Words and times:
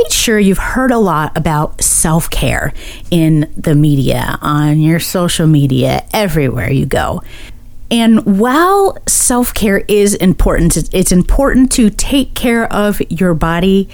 quite 0.00 0.12
sure 0.12 0.38
you've 0.38 0.58
heard 0.58 0.90
a 0.90 0.98
lot 0.98 1.36
about 1.36 1.82
self 1.82 2.30
care 2.30 2.72
in 3.10 3.52
the 3.56 3.74
media, 3.74 4.38
on 4.40 4.80
your 4.80 4.98
social 4.98 5.46
media, 5.46 6.06
everywhere 6.12 6.70
you 6.70 6.86
go. 6.86 7.22
And 7.90 8.38
while 8.38 8.96
self 9.06 9.52
care 9.52 9.78
is 9.88 10.14
important, 10.14 10.94
it's 10.94 11.12
important 11.12 11.70
to 11.72 11.90
take 11.90 12.34
care 12.34 12.72
of 12.72 13.02
your 13.10 13.34
body 13.34 13.88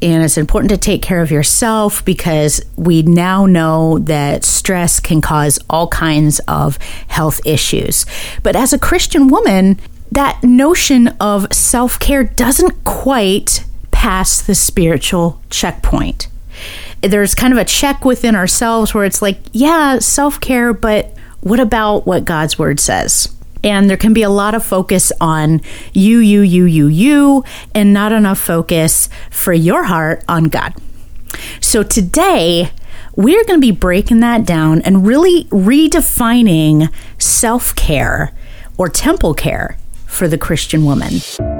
and 0.00 0.24
it's 0.24 0.38
important 0.38 0.70
to 0.70 0.78
take 0.78 1.02
care 1.02 1.20
of 1.20 1.30
yourself 1.30 2.04
because 2.04 2.62
we 2.76 3.02
now 3.02 3.44
know 3.44 3.98
that 4.00 4.44
stress 4.44 5.00
can 5.00 5.20
cause 5.20 5.58
all 5.68 5.86
kinds 5.88 6.40
of 6.48 6.78
health 7.08 7.40
issues. 7.44 8.06
But 8.42 8.56
as 8.56 8.72
a 8.72 8.78
Christian 8.78 9.28
woman, 9.28 9.78
that 10.10 10.42
notion 10.42 11.08
of 11.20 11.52
self 11.52 11.98
care 11.98 12.24
doesn't 12.24 12.84
quite 12.84 13.64
pass 14.02 14.42
the 14.42 14.54
spiritual 14.56 15.40
checkpoint. 15.48 16.26
There's 17.02 17.36
kind 17.36 17.52
of 17.52 17.58
a 17.60 17.64
check 17.64 18.04
within 18.04 18.34
ourselves 18.34 18.92
where 18.92 19.04
it's 19.04 19.22
like, 19.22 19.38
yeah, 19.52 20.00
self 20.00 20.40
care, 20.40 20.72
but 20.72 21.16
what 21.40 21.60
about 21.60 22.04
what 22.04 22.24
God's 22.24 22.58
word 22.58 22.80
says? 22.80 23.32
And 23.62 23.88
there 23.88 23.96
can 23.96 24.12
be 24.12 24.24
a 24.24 24.28
lot 24.28 24.56
of 24.56 24.64
focus 24.64 25.12
on 25.20 25.60
you, 25.92 26.18
you, 26.18 26.40
you, 26.40 26.64
you, 26.64 26.88
you, 26.88 27.44
and 27.76 27.92
not 27.92 28.10
enough 28.10 28.40
focus 28.40 29.08
for 29.30 29.52
your 29.52 29.84
heart 29.84 30.24
on 30.26 30.44
God. 30.44 30.74
So 31.60 31.84
today, 31.84 32.72
we're 33.14 33.44
going 33.44 33.60
to 33.60 33.64
be 33.64 33.70
breaking 33.70 34.18
that 34.18 34.44
down 34.44 34.82
and 34.82 35.06
really 35.06 35.44
redefining 35.44 36.92
self 37.18 37.72
care 37.76 38.32
or 38.76 38.88
temple 38.88 39.32
care 39.32 39.76
for 40.12 40.28
the 40.28 40.38
Christian 40.38 40.84
woman. 40.84 41.14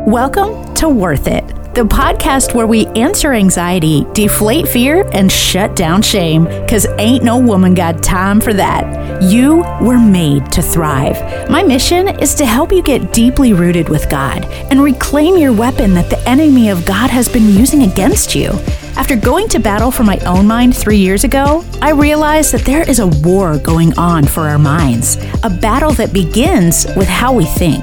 Welcome 0.07 0.75
to 0.75 0.89
Worth 0.89 1.27
It 1.27 1.45
the 1.75 1.85
podcast 1.85 2.53
where 2.53 2.67
we 2.67 2.85
answer 2.89 3.33
anxiety, 3.33 4.07
deflate 4.13 4.69
fear, 4.69 5.09
and 5.13 5.33
shut 5.33 5.75
down 5.75 6.03
shame. 6.03 6.45
Because 6.45 6.87
ain't 6.99 7.25
no 7.25 7.39
woman 7.39 7.73
got 7.73 8.03
time 8.03 8.43
for 8.43 8.53
that. 8.53 9.23
You 9.23 9.65
were 9.81 9.99
made 9.99 10.53
to 10.53 10.61
thrive. 10.61 11.49
My 11.49 11.63
mission 11.63 12.09
is 12.21 12.35
to 12.35 12.45
help 12.45 12.73
you 12.73 12.83
get 12.83 13.15
deeply 13.15 13.55
rooted 13.55 13.89
with 13.89 14.11
God 14.11 14.45
and 14.71 14.83
reclaim 14.83 15.39
your 15.39 15.55
weapon 15.55 15.95
that 15.95 16.11
the 16.11 16.19
enemy 16.29 16.69
of 16.69 16.85
God 16.85 17.09
has 17.09 17.27
been 17.27 17.49
using 17.49 17.85
against 17.85 18.35
you. 18.35 18.51
After 18.95 19.17
going 19.17 19.49
to 19.49 19.59
battle 19.59 19.91
for 19.91 20.05
my 20.05 20.19
own 20.27 20.47
mind 20.47 20.77
three 20.77 20.99
years 20.99 21.25
ago, 21.25 21.65
I 21.81 21.93
realized 21.93 22.53
that 22.53 22.67
there 22.67 22.89
is 22.89 22.99
a 22.99 23.07
war 23.07 23.57
going 23.57 23.99
on 23.99 24.27
for 24.27 24.43
our 24.43 24.59
minds, 24.59 25.17
a 25.43 25.49
battle 25.49 25.93
that 25.93 26.13
begins 26.13 26.87
with 26.97 27.09
how 27.09 27.33
we 27.33 27.47
think. 27.47 27.83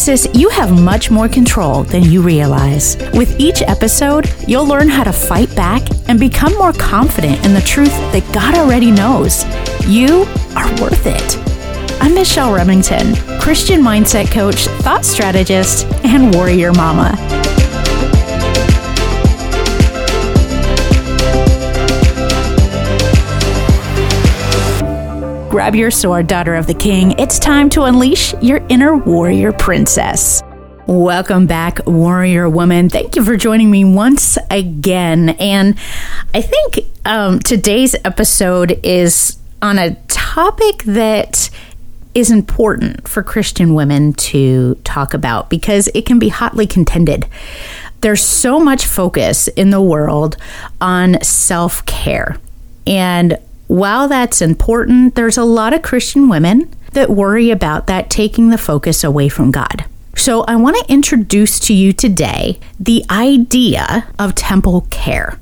Sis, 0.00 0.26
you 0.32 0.48
have 0.48 0.82
much 0.82 1.10
more 1.10 1.28
control 1.28 1.82
than 1.82 2.04
you 2.04 2.22
realize. 2.22 2.96
With 3.12 3.38
each 3.38 3.60
episode, 3.60 4.32
you'll 4.48 4.66
learn 4.66 4.88
how 4.88 5.04
to 5.04 5.12
fight 5.12 5.54
back 5.54 5.82
and 6.08 6.18
become 6.18 6.54
more 6.54 6.72
confident 6.72 7.44
in 7.44 7.52
the 7.52 7.60
truth 7.60 7.92
that 8.12 8.26
God 8.32 8.54
already 8.54 8.90
knows. 8.90 9.44
You 9.86 10.22
are 10.56 10.70
worth 10.80 11.04
it. 11.04 11.36
I'm 12.00 12.14
Michelle 12.14 12.50
Remington, 12.50 13.14
Christian 13.42 13.82
mindset 13.82 14.32
coach, 14.32 14.68
thought 14.82 15.04
strategist, 15.04 15.84
and 16.02 16.34
warrior 16.34 16.72
mama. 16.72 17.39
Grab 25.50 25.74
your 25.74 25.90
sword, 25.90 26.28
daughter 26.28 26.54
of 26.54 26.68
the 26.68 26.74
king. 26.74 27.18
It's 27.18 27.36
time 27.40 27.68
to 27.70 27.82
unleash 27.82 28.34
your 28.34 28.64
inner 28.68 28.96
warrior 28.96 29.50
princess. 29.50 30.44
Welcome 30.86 31.48
back, 31.48 31.84
warrior 31.88 32.48
woman. 32.48 32.88
Thank 32.88 33.16
you 33.16 33.24
for 33.24 33.36
joining 33.36 33.68
me 33.68 33.84
once 33.84 34.38
again. 34.48 35.30
And 35.40 35.76
I 36.32 36.40
think 36.40 36.88
um, 37.04 37.40
today's 37.40 37.96
episode 38.04 38.78
is 38.84 39.38
on 39.60 39.80
a 39.80 39.96
topic 40.06 40.84
that 40.84 41.50
is 42.14 42.30
important 42.30 43.08
for 43.08 43.24
Christian 43.24 43.74
women 43.74 44.12
to 44.12 44.76
talk 44.84 45.14
about 45.14 45.50
because 45.50 45.88
it 45.96 46.06
can 46.06 46.20
be 46.20 46.28
hotly 46.28 46.68
contended. 46.68 47.26
There's 48.02 48.22
so 48.22 48.60
much 48.60 48.86
focus 48.86 49.48
in 49.48 49.70
the 49.70 49.82
world 49.82 50.36
on 50.80 51.20
self 51.24 51.84
care. 51.86 52.36
And 52.86 53.36
while 53.70 54.08
that's 54.08 54.42
important, 54.42 55.14
there's 55.14 55.38
a 55.38 55.44
lot 55.44 55.72
of 55.72 55.82
Christian 55.82 56.28
women 56.28 56.68
that 56.92 57.08
worry 57.08 57.50
about 57.50 57.86
that 57.86 58.10
taking 58.10 58.50
the 58.50 58.58
focus 58.58 59.04
away 59.04 59.28
from 59.28 59.52
God. 59.52 59.84
So, 60.16 60.42
I 60.42 60.56
want 60.56 60.76
to 60.76 60.92
introduce 60.92 61.60
to 61.60 61.72
you 61.72 61.92
today 61.92 62.58
the 62.80 63.04
idea 63.08 64.08
of 64.18 64.34
temple 64.34 64.88
care. 64.90 65.38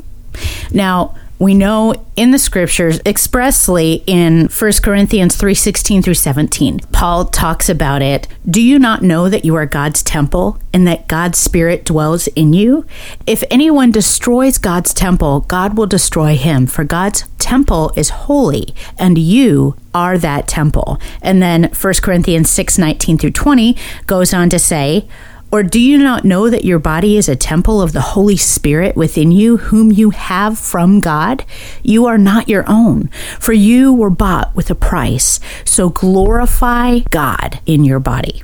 Now, 0.71 1.17
we 1.39 1.55
know 1.55 1.95
in 2.17 2.33
the 2.33 2.39
scriptures 2.39 3.01
expressly 3.07 4.03
in 4.07 4.49
1 4.49 4.83
Corinthians 4.83 5.37
3:16 5.37 6.03
through 6.03 6.15
17. 6.15 6.81
Paul 6.91 7.27
talks 7.27 7.69
about 7.69 8.03
it. 8.03 8.27
Do 8.49 8.61
you 8.61 8.79
not 8.79 9.03
know 9.03 9.29
that 9.29 9.45
you 9.45 9.55
are 9.55 9.67
God's 9.67 10.03
temple 10.03 10.59
and 10.73 10.87
that 10.87 11.07
God's 11.07 11.39
spirit 11.39 11.85
dwells 11.85 12.27
in 12.29 12.53
you? 12.53 12.85
If 13.27 13.45
anyone 13.51 13.93
destroys 13.93 14.59
God's 14.59 14.93
temple, 14.93 15.41
God 15.47 15.79
will 15.79 15.87
destroy 15.87 16.37
him, 16.37 16.67
for 16.67 16.83
God's 16.83 17.25
temple 17.39 17.93
is 17.95 18.11
holy 18.11 18.75
and 18.99 19.17
you 19.17 19.77
are 19.95 20.19
that 20.19 20.49
temple. 20.49 20.99
And 21.23 21.41
then 21.41 21.71
1 21.73 22.03
Corinthians 22.03 22.51
6:19 22.51 23.17
through 23.17 23.31
20 23.31 23.77
goes 24.07 24.35
on 24.35 24.49
to 24.51 24.59
say, 24.59 25.07
or 25.51 25.63
do 25.63 25.81
you 25.81 25.99
not 25.99 26.25
know 26.25 26.51
that 26.51 26.65
your 26.65 26.79
body 26.79 27.17
is 27.17 27.29
a 27.29 27.37
temple 27.37 27.81
of 27.81 27.93
the 27.93 28.01
Holy 28.01 28.37
Spirit 28.37 28.97
within 28.97 29.33
you, 29.33 29.57
whom 29.57 29.91
you 29.91 30.11
have 30.11 30.59
from 30.59 31.01
God? 31.01 31.45
You 31.83 32.07
are 32.07 32.19
not 32.19 32.49
your 32.49 32.65
own, 32.69 33.09
for 33.41 33.53
you 33.53 33.93
were 33.93 34.11
bought 34.11 34.55
with 34.55 34.71
a 34.71 34.75
price. 34.75 35.41
So 35.65 35.89
glorify 35.89 37.01
God 37.11 37.61
in 37.65 37.85
your 37.85 38.01
body. 38.01 38.43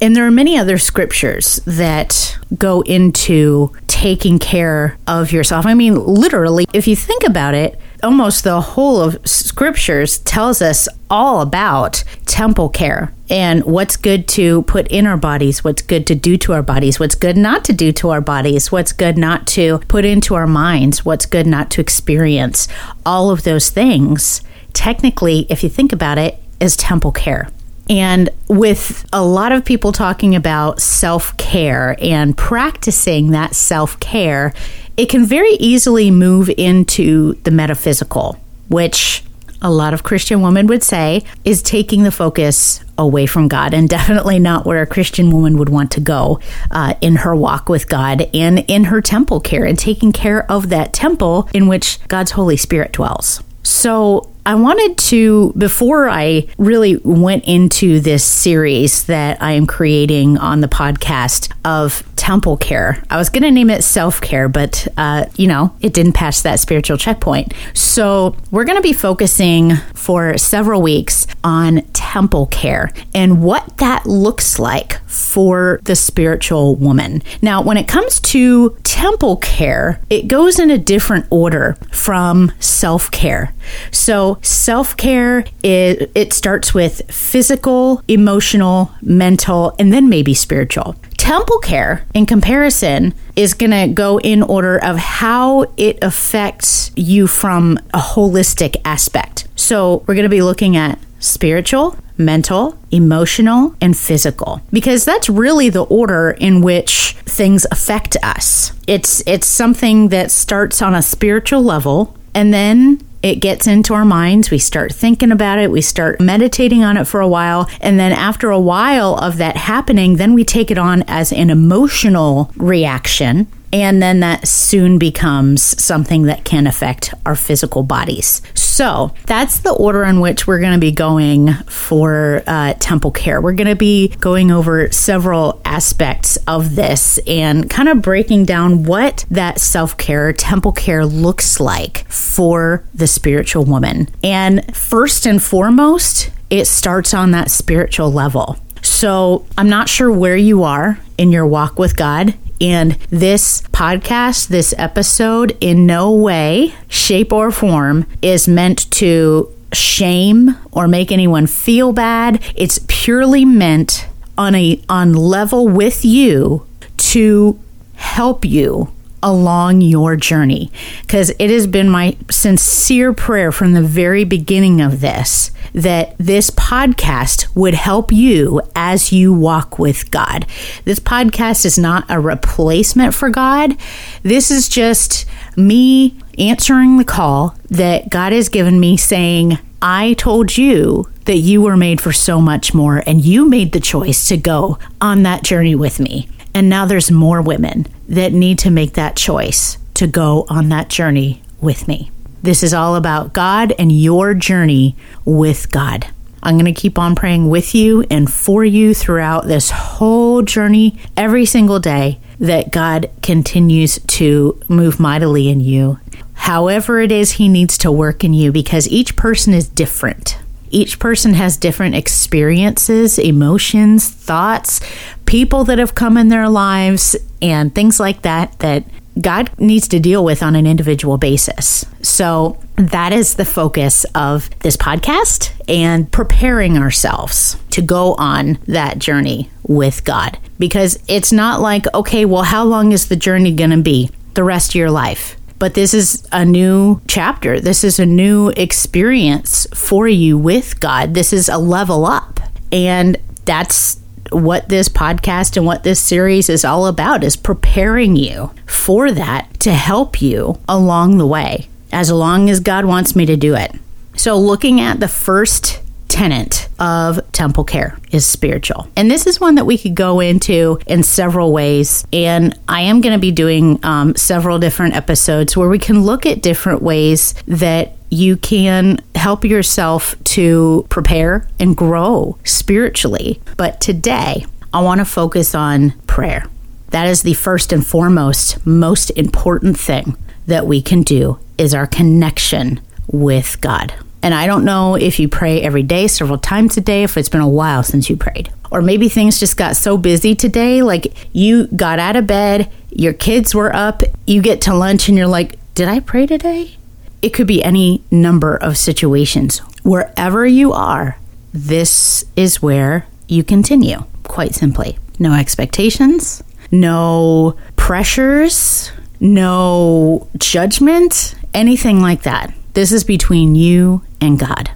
And 0.00 0.14
there 0.14 0.26
are 0.26 0.30
many 0.30 0.58
other 0.58 0.76
scriptures 0.78 1.56
that 1.66 2.38
go 2.56 2.82
into 2.82 3.72
taking 3.86 4.38
care 4.38 4.98
of 5.06 5.32
yourself. 5.32 5.64
I 5.64 5.74
mean, 5.74 5.94
literally, 5.94 6.66
if 6.74 6.86
you 6.86 6.94
think 6.94 7.24
about 7.24 7.54
it, 7.54 7.80
almost 8.02 8.44
the 8.44 8.60
whole 8.60 9.00
of 9.00 9.18
scriptures 9.26 10.18
tells 10.18 10.60
us 10.62 10.88
all 11.08 11.40
about 11.40 12.02
temple 12.26 12.68
care 12.68 13.12
and 13.28 13.64
what's 13.64 13.96
good 13.96 14.28
to 14.28 14.62
put 14.62 14.86
in 14.88 15.06
our 15.06 15.16
bodies, 15.16 15.64
what's 15.64 15.82
good 15.82 16.06
to 16.06 16.14
do 16.14 16.36
to 16.36 16.52
our 16.52 16.62
bodies, 16.62 17.00
what's 17.00 17.14
good 17.14 17.36
not 17.36 17.64
to 17.64 17.72
do 17.72 17.92
to 17.92 18.10
our 18.10 18.20
bodies, 18.20 18.70
what's 18.70 18.92
good 18.92 19.18
not 19.18 19.46
to 19.48 19.78
put 19.88 20.04
into 20.04 20.34
our 20.34 20.46
minds, 20.46 21.04
what's 21.04 21.26
good 21.26 21.46
not 21.46 21.70
to 21.70 21.80
experience. 21.80 22.68
All 23.04 23.30
of 23.30 23.42
those 23.42 23.70
things, 23.70 24.42
technically, 24.72 25.46
if 25.50 25.62
you 25.62 25.68
think 25.68 25.92
about 25.92 26.18
it, 26.18 26.38
is 26.60 26.76
temple 26.76 27.12
care. 27.12 27.48
And 27.88 28.30
with 28.48 29.06
a 29.12 29.24
lot 29.24 29.52
of 29.52 29.64
people 29.64 29.92
talking 29.92 30.34
about 30.34 30.80
self 30.80 31.36
care 31.36 31.96
and 32.00 32.36
practicing 32.36 33.30
that 33.30 33.54
self 33.54 33.98
care, 34.00 34.52
it 34.96 35.08
can 35.08 35.24
very 35.24 35.52
easily 35.54 36.10
move 36.10 36.50
into 36.56 37.34
the 37.44 37.50
metaphysical, 37.50 38.38
which 38.68 39.22
a 39.62 39.70
lot 39.70 39.94
of 39.94 40.02
Christian 40.02 40.42
women 40.42 40.66
would 40.66 40.82
say 40.82 41.24
is 41.44 41.62
taking 41.62 42.02
the 42.02 42.10
focus 42.10 42.80
away 42.98 43.26
from 43.26 43.48
God 43.48 43.74
and 43.74 43.88
definitely 43.98 44.38
not 44.38 44.64
where 44.64 44.82
a 44.82 44.86
Christian 44.86 45.30
woman 45.30 45.58
would 45.58 45.68
want 45.68 45.90
to 45.92 46.00
go 46.00 46.40
uh, 46.70 46.94
in 47.00 47.16
her 47.16 47.34
walk 47.34 47.68
with 47.68 47.88
God 47.88 48.28
and 48.34 48.60
in 48.68 48.84
her 48.84 49.00
temple 49.00 49.40
care 49.40 49.64
and 49.64 49.78
taking 49.78 50.12
care 50.12 50.50
of 50.50 50.68
that 50.70 50.92
temple 50.92 51.48
in 51.52 51.68
which 51.68 51.98
God's 52.08 52.32
Holy 52.32 52.56
Spirit 52.56 52.92
dwells. 52.92 53.42
So 53.62 54.30
I 54.46 54.54
wanted 54.54 54.96
to, 55.08 55.52
before 55.58 56.08
I 56.08 56.46
really 56.56 56.98
went 56.98 57.46
into 57.46 57.98
this 57.98 58.22
series 58.24 59.06
that 59.06 59.42
I 59.42 59.52
am 59.52 59.66
creating 59.66 60.38
on 60.38 60.60
the 60.60 60.68
podcast 60.68 61.52
of 61.64 62.04
temple 62.14 62.56
care, 62.56 63.02
I 63.10 63.16
was 63.16 63.28
going 63.28 63.42
to 63.42 63.50
name 63.50 63.70
it 63.70 63.82
self 63.82 64.20
care, 64.20 64.48
but, 64.48 64.86
uh, 64.96 65.26
you 65.34 65.48
know, 65.48 65.74
it 65.80 65.92
didn't 65.92 66.12
pass 66.12 66.42
that 66.42 66.60
spiritual 66.60 66.96
checkpoint. 66.96 67.54
So 67.74 68.36
we're 68.52 68.64
going 68.64 68.78
to 68.78 68.82
be 68.82 68.92
focusing 68.92 69.74
for 69.94 70.38
several 70.38 70.80
weeks 70.80 71.26
on 71.42 71.82
temple 71.92 72.46
care 72.46 72.92
and 73.16 73.42
what 73.42 73.78
that 73.78 74.06
looks 74.06 74.60
like 74.60 75.04
for 75.08 75.80
the 75.84 75.96
spiritual 75.96 76.76
woman. 76.76 77.20
Now, 77.42 77.62
when 77.62 77.76
it 77.76 77.88
comes 77.88 78.20
to 78.20 78.76
temple 78.84 79.38
care, 79.38 80.00
it 80.08 80.28
goes 80.28 80.60
in 80.60 80.70
a 80.70 80.78
different 80.78 81.26
order 81.30 81.76
from 81.90 82.52
self 82.60 83.10
care. 83.10 83.52
So, 83.90 84.35
self 84.42 84.96
care 84.96 85.44
it, 85.62 86.10
it 86.14 86.32
starts 86.32 86.74
with 86.74 87.02
physical, 87.10 88.02
emotional, 88.08 88.90
mental, 89.02 89.74
and 89.78 89.92
then 89.92 90.08
maybe 90.08 90.34
spiritual. 90.34 90.96
Temple 91.16 91.58
care, 91.58 92.04
in 92.14 92.26
comparison, 92.26 93.14
is 93.34 93.54
going 93.54 93.72
to 93.72 93.88
go 93.92 94.18
in 94.20 94.42
order 94.42 94.78
of 94.82 94.96
how 94.96 95.62
it 95.76 95.98
affects 96.02 96.92
you 96.94 97.26
from 97.26 97.78
a 97.92 97.98
holistic 97.98 98.76
aspect. 98.84 99.48
So, 99.56 100.04
we're 100.06 100.14
going 100.14 100.22
to 100.22 100.28
be 100.28 100.42
looking 100.42 100.76
at 100.76 100.98
spiritual, 101.18 101.96
mental, 102.18 102.78
emotional, 102.90 103.74
and 103.80 103.96
physical. 103.96 104.60
Because 104.72 105.04
that's 105.04 105.28
really 105.28 105.68
the 105.68 105.84
order 105.84 106.30
in 106.30 106.60
which 106.60 107.12
things 107.24 107.66
affect 107.70 108.16
us. 108.22 108.72
It's 108.86 109.22
it's 109.26 109.46
something 109.46 110.08
that 110.08 110.30
starts 110.30 110.80
on 110.80 110.94
a 110.94 111.02
spiritual 111.02 111.62
level 111.62 112.16
and 112.34 112.52
then 112.52 113.00
it 113.26 113.40
gets 113.40 113.66
into 113.66 113.92
our 113.92 114.04
minds. 114.04 114.52
We 114.52 114.58
start 114.58 114.94
thinking 114.94 115.32
about 115.32 115.58
it. 115.58 115.72
We 115.72 115.80
start 115.80 116.20
meditating 116.20 116.84
on 116.84 116.96
it 116.96 117.08
for 117.08 117.20
a 117.20 117.26
while. 117.26 117.68
And 117.80 117.98
then 117.98 118.12
after 118.12 118.50
a 118.50 118.60
while 118.60 119.16
of 119.16 119.38
that 119.38 119.56
happening, 119.56 120.14
then 120.14 120.32
we 120.32 120.44
take 120.44 120.70
it 120.70 120.78
on 120.78 121.02
as 121.08 121.32
an 121.32 121.50
emotional 121.50 122.52
reaction. 122.56 123.48
And 123.76 124.00
then 124.00 124.20
that 124.20 124.48
soon 124.48 124.98
becomes 124.98 125.60
something 125.82 126.22
that 126.22 126.46
can 126.46 126.66
affect 126.66 127.12
our 127.26 127.36
physical 127.36 127.82
bodies. 127.82 128.40
So 128.54 129.12
that's 129.26 129.58
the 129.58 129.74
order 129.74 130.02
in 130.02 130.20
which 130.20 130.46
we're 130.46 130.60
going 130.60 130.72
to 130.72 130.78
be 130.78 130.92
going 130.92 131.52
for 131.64 132.42
uh, 132.46 132.72
temple 132.80 133.10
care. 133.10 133.38
We're 133.38 133.52
going 133.52 133.66
to 133.66 133.76
be 133.76 134.08
going 134.16 134.50
over 134.50 134.90
several 134.90 135.60
aspects 135.66 136.38
of 136.46 136.74
this 136.74 137.18
and 137.26 137.68
kind 137.68 137.90
of 137.90 138.00
breaking 138.00 138.46
down 138.46 138.84
what 138.84 139.26
that 139.30 139.60
self 139.60 139.98
care, 139.98 140.32
temple 140.32 140.72
care 140.72 141.04
looks 141.04 141.60
like 141.60 142.10
for 142.10 142.82
the 142.94 143.06
spiritual 143.06 143.66
woman. 143.66 144.08
And 144.24 144.74
first 144.74 145.26
and 145.26 145.42
foremost, 145.42 146.30
it 146.48 146.64
starts 146.64 147.12
on 147.12 147.32
that 147.32 147.50
spiritual 147.50 148.10
level. 148.10 148.56
So 148.80 149.44
I'm 149.58 149.68
not 149.68 149.90
sure 149.90 150.10
where 150.10 150.36
you 150.36 150.62
are 150.62 150.98
in 151.18 151.30
your 151.30 151.46
walk 151.46 151.78
with 151.78 151.94
God. 151.94 152.34
And 152.60 152.92
this 153.10 153.62
podcast, 153.72 154.48
this 154.48 154.74
episode, 154.78 155.56
in 155.60 155.86
no 155.86 156.10
way, 156.12 156.74
shape, 156.88 157.32
or 157.32 157.50
form 157.50 158.06
is 158.22 158.48
meant 158.48 158.90
to 158.92 159.52
shame 159.72 160.56
or 160.72 160.88
make 160.88 161.12
anyone 161.12 161.46
feel 161.46 161.92
bad. 161.92 162.42
It's 162.54 162.80
purely 162.88 163.44
meant 163.44 164.08
on 164.38 164.54
a 164.54 164.80
on 164.88 165.12
level 165.12 165.68
with 165.68 166.04
you 166.04 166.66
to 166.96 167.58
help 167.94 168.44
you 168.44 168.92
along 169.26 169.80
your 169.80 170.14
journey 170.14 170.70
because 171.02 171.30
it 171.40 171.50
has 171.50 171.66
been 171.66 171.90
my 171.90 172.16
sincere 172.30 173.12
prayer 173.12 173.50
from 173.50 173.72
the 173.72 173.82
very 173.82 174.22
beginning 174.22 174.80
of 174.80 175.00
this 175.00 175.50
that 175.74 176.16
this 176.16 176.50
podcast 176.52 177.48
would 177.54 177.74
help 177.74 178.12
you 178.12 178.62
as 178.76 179.12
you 179.12 179.34
walk 179.34 179.80
with 179.80 180.10
God. 180.12 180.46
This 180.84 181.00
podcast 181.00 181.66
is 181.66 181.76
not 181.76 182.06
a 182.08 182.20
replacement 182.20 183.14
for 183.14 183.28
God. 183.28 183.76
This 184.22 184.50
is 184.50 184.68
just 184.68 185.26
me 185.56 186.16
answering 186.38 186.96
the 186.96 187.04
call 187.04 187.56
that 187.68 188.08
God 188.08 188.32
has 188.32 188.48
given 188.48 188.78
me 188.78 188.96
saying, 188.96 189.58
I 189.82 190.14
told 190.14 190.56
you 190.56 191.10
that 191.24 191.38
you 191.38 191.60
were 191.62 191.76
made 191.76 192.00
for 192.00 192.12
so 192.12 192.40
much 192.40 192.72
more, 192.72 193.02
and 193.04 193.24
you 193.24 193.48
made 193.48 193.72
the 193.72 193.80
choice 193.80 194.28
to 194.28 194.36
go 194.36 194.78
on 195.00 195.24
that 195.24 195.42
journey 195.42 195.74
with 195.74 195.98
me. 195.98 196.28
And 196.56 196.70
now 196.70 196.86
there's 196.86 197.10
more 197.10 197.42
women 197.42 197.86
that 198.08 198.32
need 198.32 198.58
to 198.60 198.70
make 198.70 198.94
that 198.94 199.14
choice 199.14 199.76
to 199.92 200.06
go 200.06 200.46
on 200.48 200.70
that 200.70 200.88
journey 200.88 201.42
with 201.60 201.86
me. 201.86 202.10
This 202.42 202.62
is 202.62 202.72
all 202.72 202.96
about 202.96 203.34
God 203.34 203.74
and 203.78 203.92
your 203.92 204.32
journey 204.32 204.96
with 205.26 205.70
God. 205.70 206.06
I'm 206.42 206.54
going 206.54 206.72
to 206.72 206.80
keep 206.80 206.98
on 206.98 207.14
praying 207.14 207.50
with 207.50 207.74
you 207.74 208.06
and 208.10 208.32
for 208.32 208.64
you 208.64 208.94
throughout 208.94 209.46
this 209.46 209.68
whole 209.68 210.40
journey, 210.40 210.98
every 211.14 211.44
single 211.44 211.78
day, 211.78 212.20
that 212.40 212.70
God 212.70 213.10
continues 213.20 213.98
to 214.06 214.58
move 214.66 214.98
mightily 214.98 215.50
in 215.50 215.60
you. 215.60 215.98
However, 216.32 217.00
it 217.00 217.12
is 217.12 217.32
He 217.32 217.48
needs 217.48 217.76
to 217.76 217.92
work 217.92 218.24
in 218.24 218.32
you 218.32 218.50
because 218.50 218.88
each 218.88 219.14
person 219.14 219.52
is 219.52 219.68
different. 219.68 220.38
Each 220.76 220.98
person 220.98 221.32
has 221.32 221.56
different 221.56 221.94
experiences, 221.94 223.18
emotions, 223.18 224.10
thoughts, 224.10 224.78
people 225.24 225.64
that 225.64 225.78
have 225.78 225.94
come 225.94 226.18
in 226.18 226.28
their 226.28 226.50
lives, 226.50 227.16
and 227.40 227.74
things 227.74 227.98
like 227.98 228.20
that 228.20 228.58
that 228.58 228.84
God 229.18 229.50
needs 229.58 229.88
to 229.88 229.98
deal 229.98 230.22
with 230.22 230.42
on 230.42 230.54
an 230.54 230.66
individual 230.66 231.16
basis. 231.16 231.86
So 232.02 232.60
that 232.76 233.14
is 233.14 233.36
the 233.36 233.46
focus 233.46 234.04
of 234.14 234.50
this 234.60 234.76
podcast 234.76 235.50
and 235.66 236.12
preparing 236.12 236.76
ourselves 236.76 237.56
to 237.70 237.80
go 237.80 238.12
on 238.16 238.58
that 238.66 238.98
journey 238.98 239.48
with 239.62 240.04
God. 240.04 240.38
Because 240.58 240.98
it's 241.08 241.32
not 241.32 241.62
like, 241.62 241.86
okay, 241.94 242.26
well, 242.26 242.42
how 242.42 242.64
long 242.64 242.92
is 242.92 243.08
the 243.08 243.16
journey 243.16 243.54
going 243.54 243.70
to 243.70 243.80
be? 243.80 244.10
The 244.34 244.44
rest 244.44 244.72
of 244.72 244.74
your 244.74 244.90
life. 244.90 245.38
But 245.58 245.74
this 245.74 245.94
is 245.94 246.26
a 246.32 246.44
new 246.44 247.00
chapter. 247.06 247.60
This 247.60 247.82
is 247.82 247.98
a 247.98 248.06
new 248.06 248.50
experience 248.56 249.66
for 249.74 250.06
you 250.06 250.36
with 250.36 250.80
God. 250.80 251.14
This 251.14 251.32
is 251.32 251.48
a 251.48 251.58
level 251.58 252.04
up. 252.04 252.40
And 252.70 253.16
that's 253.44 253.98
what 254.32 254.68
this 254.68 254.88
podcast 254.88 255.56
and 255.56 255.64
what 255.64 255.82
this 255.82 256.00
series 256.00 256.48
is 256.48 256.64
all 256.64 256.86
about 256.86 257.22
is 257.22 257.36
preparing 257.36 258.16
you 258.16 258.50
for 258.66 259.12
that 259.12 259.58
to 259.60 259.72
help 259.72 260.20
you 260.20 260.58
along 260.68 261.18
the 261.18 261.26
way 261.26 261.68
as 261.92 262.10
long 262.10 262.50
as 262.50 262.60
God 262.60 262.84
wants 262.84 263.14
me 263.14 263.24
to 263.26 263.36
do 263.36 263.54
it. 263.54 263.72
So 264.16 264.38
looking 264.38 264.80
at 264.80 265.00
the 265.00 265.08
first 265.08 265.80
tenet 266.08 266.68
of 266.78 267.20
temple 267.32 267.64
care 267.64 267.98
is 268.10 268.24
spiritual. 268.26 268.88
And 268.96 269.10
this 269.10 269.26
is 269.26 269.40
one 269.40 269.56
that 269.56 269.66
we 269.66 269.78
could 269.78 269.94
go 269.94 270.20
into 270.20 270.78
in 270.86 271.02
several 271.02 271.52
ways. 271.52 272.06
And 272.12 272.58
I 272.68 272.82
am 272.82 273.00
going 273.00 273.14
to 273.14 273.18
be 273.18 273.32
doing 273.32 273.78
um, 273.84 274.14
several 274.16 274.58
different 274.58 274.94
episodes 274.94 275.56
where 275.56 275.68
we 275.68 275.78
can 275.78 276.02
look 276.02 276.26
at 276.26 276.42
different 276.42 276.82
ways 276.82 277.34
that 277.46 277.96
you 278.10 278.36
can 278.36 278.98
help 279.14 279.44
yourself 279.44 280.14
to 280.24 280.86
prepare 280.88 281.48
and 281.58 281.76
grow 281.76 282.38
spiritually. 282.44 283.40
But 283.56 283.80
today, 283.80 284.46
I 284.72 284.80
want 284.82 285.00
to 285.00 285.04
focus 285.04 285.54
on 285.54 285.92
prayer. 286.06 286.46
That 286.90 287.08
is 287.08 287.22
the 287.22 287.34
first 287.34 287.72
and 287.72 287.84
foremost, 287.84 288.64
most 288.66 289.10
important 289.10 289.78
thing 289.78 290.16
that 290.46 290.66
we 290.66 290.80
can 290.80 291.02
do 291.02 291.38
is 291.58 291.74
our 291.74 291.86
connection 291.86 292.80
with 293.08 293.60
God. 293.60 293.92
And 294.26 294.34
I 294.34 294.48
don't 294.48 294.64
know 294.64 294.96
if 294.96 295.20
you 295.20 295.28
pray 295.28 295.62
every 295.62 295.84
day, 295.84 296.08
several 296.08 296.36
times 296.36 296.76
a 296.76 296.80
day, 296.80 297.04
if 297.04 297.16
it's 297.16 297.28
been 297.28 297.40
a 297.40 297.48
while 297.48 297.84
since 297.84 298.10
you 298.10 298.16
prayed. 298.16 298.52
Or 298.72 298.82
maybe 298.82 299.08
things 299.08 299.38
just 299.38 299.56
got 299.56 299.76
so 299.76 299.96
busy 299.96 300.34
today, 300.34 300.82
like 300.82 301.14
you 301.32 301.68
got 301.68 302.00
out 302.00 302.16
of 302.16 302.26
bed, 302.26 302.68
your 302.90 303.12
kids 303.12 303.54
were 303.54 303.72
up, 303.72 304.02
you 304.26 304.42
get 304.42 304.60
to 304.62 304.74
lunch, 304.74 305.08
and 305.08 305.16
you're 305.16 305.28
like, 305.28 305.60
Did 305.76 305.86
I 305.86 306.00
pray 306.00 306.26
today? 306.26 306.76
It 307.22 307.34
could 307.34 307.46
be 307.46 307.62
any 307.62 308.02
number 308.10 308.56
of 308.56 308.76
situations. 308.76 309.58
Wherever 309.84 310.44
you 310.44 310.72
are, 310.72 311.18
this 311.52 312.24
is 312.34 312.60
where 312.60 313.06
you 313.28 313.44
continue, 313.44 314.06
quite 314.24 314.56
simply. 314.56 314.98
No 315.20 315.34
expectations, 315.34 316.42
no 316.72 317.56
pressures, 317.76 318.90
no 319.20 320.26
judgment, 320.36 321.36
anything 321.54 322.00
like 322.00 322.22
that. 322.22 322.52
This 322.74 322.90
is 322.90 323.04
between 323.04 323.54
you 323.54 324.02
and 324.20 324.38
God. 324.38 324.70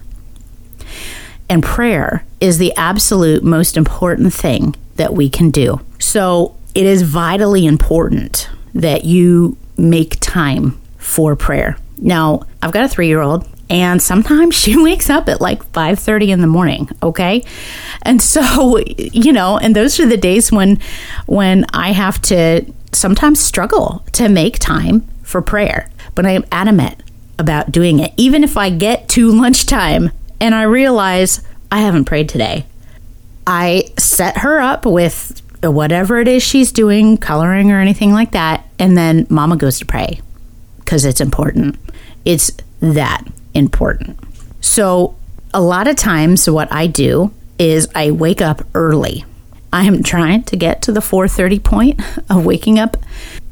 And 1.48 1.62
prayer 1.62 2.24
is 2.40 2.58
the 2.58 2.74
absolute 2.76 3.42
most 3.42 3.76
important 3.76 4.32
thing 4.32 4.76
that 4.96 5.14
we 5.14 5.28
can 5.28 5.50
do. 5.50 5.80
So 5.98 6.56
it 6.74 6.86
is 6.86 7.02
vitally 7.02 7.66
important 7.66 8.48
that 8.74 9.04
you 9.04 9.56
make 9.76 10.18
time 10.20 10.80
for 10.98 11.34
prayer. 11.34 11.76
Now, 11.98 12.42
I've 12.62 12.72
got 12.72 12.84
a 12.84 12.88
three 12.88 13.08
year 13.08 13.20
old 13.20 13.46
and 13.70 14.02
sometimes 14.02 14.54
she 14.54 14.76
wakes 14.82 15.08
up 15.08 15.28
at 15.28 15.40
like 15.40 15.64
5.30 15.72 16.28
in 16.28 16.40
the 16.40 16.46
morning 16.46 16.90
okay 17.02 17.42
and 18.02 18.20
so 18.20 18.78
you 18.98 19.32
know 19.32 19.56
and 19.58 19.74
those 19.74 20.00
are 20.00 20.06
the 20.06 20.16
days 20.16 20.50
when 20.50 20.78
when 21.26 21.64
i 21.72 21.92
have 21.92 22.20
to 22.20 22.64
sometimes 22.92 23.40
struggle 23.40 24.04
to 24.12 24.28
make 24.28 24.58
time 24.58 25.08
for 25.22 25.40
prayer 25.40 25.88
but 26.14 26.26
i 26.26 26.32
am 26.32 26.44
adamant 26.50 27.00
about 27.40 27.72
doing 27.72 27.98
it, 27.98 28.12
even 28.16 28.44
if 28.44 28.56
I 28.56 28.70
get 28.70 29.08
to 29.10 29.30
lunchtime 29.40 30.12
and 30.40 30.54
I 30.54 30.62
realize 30.62 31.42
I 31.72 31.80
haven't 31.80 32.04
prayed 32.04 32.28
today. 32.28 32.66
I 33.46 33.92
set 33.98 34.38
her 34.38 34.60
up 34.60 34.86
with 34.86 35.42
whatever 35.62 36.20
it 36.20 36.28
is 36.28 36.42
she's 36.42 36.72
doing, 36.72 37.16
coloring 37.16 37.72
or 37.72 37.80
anything 37.80 38.12
like 38.12 38.32
that, 38.32 38.64
and 38.78 38.96
then 38.96 39.26
mama 39.28 39.56
goes 39.56 39.78
to 39.80 39.86
pray 39.86 40.20
because 40.78 41.04
it's 41.04 41.20
important. 41.20 41.76
It's 42.24 42.52
that 42.80 43.24
important. 43.54 44.18
So, 44.60 45.16
a 45.52 45.60
lot 45.60 45.88
of 45.88 45.96
times 45.96 46.48
what 46.48 46.72
I 46.72 46.86
do 46.86 47.32
is 47.58 47.88
I 47.94 48.12
wake 48.12 48.40
up 48.40 48.62
early. 48.74 49.24
I 49.72 49.84
am 49.84 50.02
trying 50.02 50.44
to 50.44 50.56
get 50.56 50.82
to 50.82 50.92
the 50.92 51.00
4:30 51.00 51.58
point 51.58 52.00
of 52.30 52.44
waking 52.44 52.78
up 52.78 52.96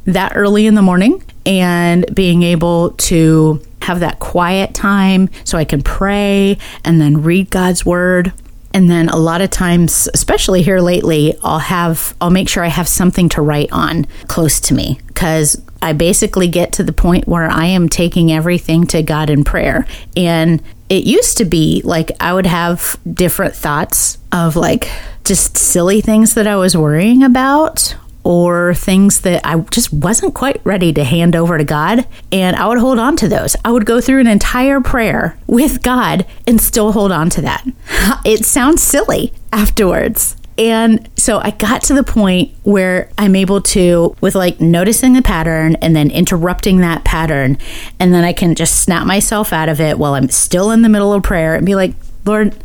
that 0.04 0.32
early 0.34 0.66
in 0.66 0.74
the 0.74 0.82
morning 0.82 1.22
and 1.44 2.04
being 2.14 2.42
able 2.42 2.90
to 2.92 3.60
have 3.82 4.00
that 4.00 4.18
quiet 4.18 4.74
time 4.74 5.30
so 5.44 5.58
I 5.58 5.64
can 5.64 5.82
pray 5.82 6.58
and 6.84 7.00
then 7.00 7.22
read 7.22 7.50
God's 7.50 7.84
word. 7.84 8.32
And 8.74 8.90
then 8.90 9.08
a 9.08 9.16
lot 9.16 9.40
of 9.40 9.50
times, 9.50 10.08
especially 10.12 10.62
here 10.62 10.80
lately, 10.80 11.34
I'll 11.42 11.58
have, 11.58 12.14
I'll 12.20 12.30
make 12.30 12.48
sure 12.48 12.62
I 12.62 12.68
have 12.68 12.86
something 12.86 13.28
to 13.30 13.42
write 13.42 13.72
on 13.72 14.06
close 14.26 14.60
to 14.60 14.74
me 14.74 15.00
because 15.06 15.60
I 15.80 15.94
basically 15.94 16.48
get 16.48 16.72
to 16.74 16.82
the 16.82 16.92
point 16.92 17.26
where 17.26 17.48
I 17.48 17.66
am 17.66 17.88
taking 17.88 18.30
everything 18.30 18.86
to 18.88 19.02
God 19.02 19.30
in 19.30 19.42
prayer. 19.42 19.86
And 20.16 20.62
it 20.88 21.04
used 21.04 21.38
to 21.38 21.44
be 21.44 21.80
like 21.84 22.12
I 22.20 22.32
would 22.32 22.46
have 22.46 22.98
different 23.10 23.54
thoughts 23.54 24.18
of 24.32 24.56
like 24.56 24.90
just 25.24 25.56
silly 25.56 26.00
things 26.00 26.34
that 26.34 26.46
I 26.46 26.56
was 26.56 26.76
worrying 26.76 27.22
about 27.22 27.94
or 28.24 28.74
things 28.74 29.20
that 29.20 29.40
I 29.44 29.58
just 29.60 29.92
wasn't 29.92 30.34
quite 30.34 30.60
ready 30.64 30.92
to 30.92 31.04
hand 31.04 31.34
over 31.34 31.56
to 31.56 31.64
God. 31.64 32.06
And 32.30 32.56
I 32.56 32.66
would 32.66 32.78
hold 32.78 32.98
on 32.98 33.16
to 33.16 33.28
those. 33.28 33.56
I 33.64 33.72
would 33.72 33.86
go 33.86 34.00
through 34.00 34.20
an 34.20 34.26
entire 34.26 34.80
prayer 34.80 35.38
with 35.46 35.82
God 35.82 36.26
and 36.46 36.60
still 36.60 36.92
hold 36.92 37.12
on 37.12 37.30
to 37.30 37.40
that. 37.42 37.64
It 38.24 38.44
sounds 38.44 38.82
silly 38.82 39.32
afterwards. 39.52 40.36
And 40.58 41.08
so 41.16 41.38
I 41.38 41.52
got 41.52 41.82
to 41.84 41.94
the 41.94 42.02
point 42.02 42.52
where 42.64 43.08
I'm 43.16 43.36
able 43.36 43.62
to, 43.62 44.16
with 44.20 44.34
like 44.34 44.60
noticing 44.60 45.12
the 45.12 45.22
pattern 45.22 45.76
and 45.76 45.94
then 45.94 46.10
interrupting 46.10 46.78
that 46.78 47.04
pattern, 47.04 47.58
and 48.00 48.12
then 48.12 48.24
I 48.24 48.32
can 48.32 48.56
just 48.56 48.82
snap 48.82 49.06
myself 49.06 49.52
out 49.52 49.68
of 49.68 49.80
it 49.80 49.98
while 49.98 50.14
I'm 50.14 50.28
still 50.28 50.72
in 50.72 50.82
the 50.82 50.88
middle 50.88 51.12
of 51.12 51.22
prayer 51.22 51.54
and 51.54 51.64
be 51.64 51.76
like, 51.76 51.94
Lord, 52.24 52.56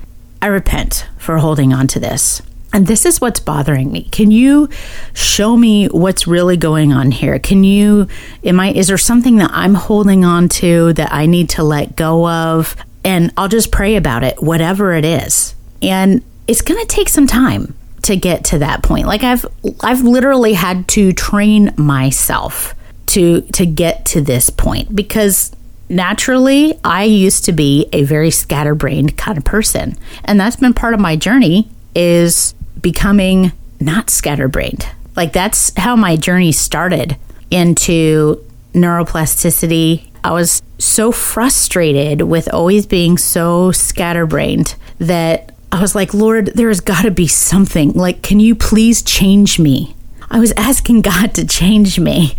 I 0.42 0.48
repent 0.48 1.08
for 1.20 1.38
holding 1.38 1.72
on 1.72 1.88
to 1.88 2.00
this. 2.00 2.42
And 2.74 2.88
this 2.88 3.06
is 3.06 3.22
what's 3.22 3.40
bothering 3.40 3.92
me. 3.92 4.10
Can 4.12 4.32
you 4.32 4.68
show 5.14 5.56
me 5.56 5.86
what's 5.88 6.26
really 6.26 6.58
going 6.58 6.92
on 6.92 7.12
here? 7.12 7.38
Can 7.38 7.64
you, 7.64 8.08
am 8.44 8.60
I, 8.60 8.72
is 8.74 8.88
there 8.88 8.98
something 8.98 9.38
that 9.38 9.52
I'm 9.54 9.76
holding 9.76 10.26
on 10.26 10.50
to 10.50 10.92
that 10.94 11.14
I 11.14 11.28
need 11.28 11.50
to 11.52 11.64
let 11.64 11.96
go 11.96 12.28
of? 12.28 12.76
And 13.04 13.32
I'll 13.38 13.48
just 13.48 13.72
pray 13.72 13.96
about 13.96 14.24
it, 14.24 14.42
whatever 14.42 14.94
it 14.94 15.06
is. 15.06 15.54
And 15.84 16.24
it's 16.48 16.62
going 16.62 16.82
to 16.82 16.88
take 16.88 17.10
some 17.10 17.28
time 17.28 17.76
to 18.04 18.16
get 18.16 18.44
to 18.46 18.60
that 18.60 18.84
point. 18.84 19.08
Like 19.08 19.24
I've 19.24 19.46
I've 19.82 20.02
literally 20.02 20.54
had 20.54 20.88
to 20.90 21.14
train 21.14 21.74
myself 21.78 22.76
to 23.08 23.42
to 23.42 23.66
get 23.66 24.06
to 24.08 24.22
this 24.22 24.50
point 24.50 24.96
because 24.96 25.56
naturally 25.90 26.78
I 26.84 27.04
used 27.04 27.46
to 27.46 27.52
be 27.52 27.88
a 27.94 28.04
very 28.04 28.32
scatterbrained 28.32 29.18
kind 29.18 29.38
of 29.38 29.46
person. 29.46 29.98
And 30.26 30.40
that's 30.40 30.58
been 30.58 30.74
part 30.74 30.94
of 30.94 31.00
my 31.00 31.16
journey 31.16 31.70
is 31.96 32.54
becoming 32.84 33.52
not 33.80 34.12
scatterbrained. 34.12 34.88
Like 35.16 35.34
that's 35.34 35.76
how 35.76 35.96
my 35.96 36.16
journey 36.16 36.52
started 36.52 37.18
into 37.50 38.46
neuroplasticity. 38.74 40.12
I 40.24 40.32
was 40.32 40.62
so 40.78 41.12
frustrated 41.12 42.22
with 42.22 42.54
always 42.54 42.86
being 42.86 43.18
so 43.18 43.72
scatterbrained 43.72 44.76
that 45.00 45.54
I 45.72 45.82
was 45.82 45.96
like, 45.96 46.14
Lord, 46.14 46.48
there's 46.54 46.82
got 46.82 47.02
to 47.02 47.12
be 47.12 47.28
something. 47.28 47.94
Like, 47.94 48.22
can 48.22 48.40
you 48.40 48.54
please 48.54 49.02
change 49.02 49.60
me? 49.60 49.96
I 50.30 50.40
was 50.40 50.54
asking 50.56 51.02
God 51.02 51.34
to 51.36 51.46
change 51.46 52.00
me. 52.00 52.38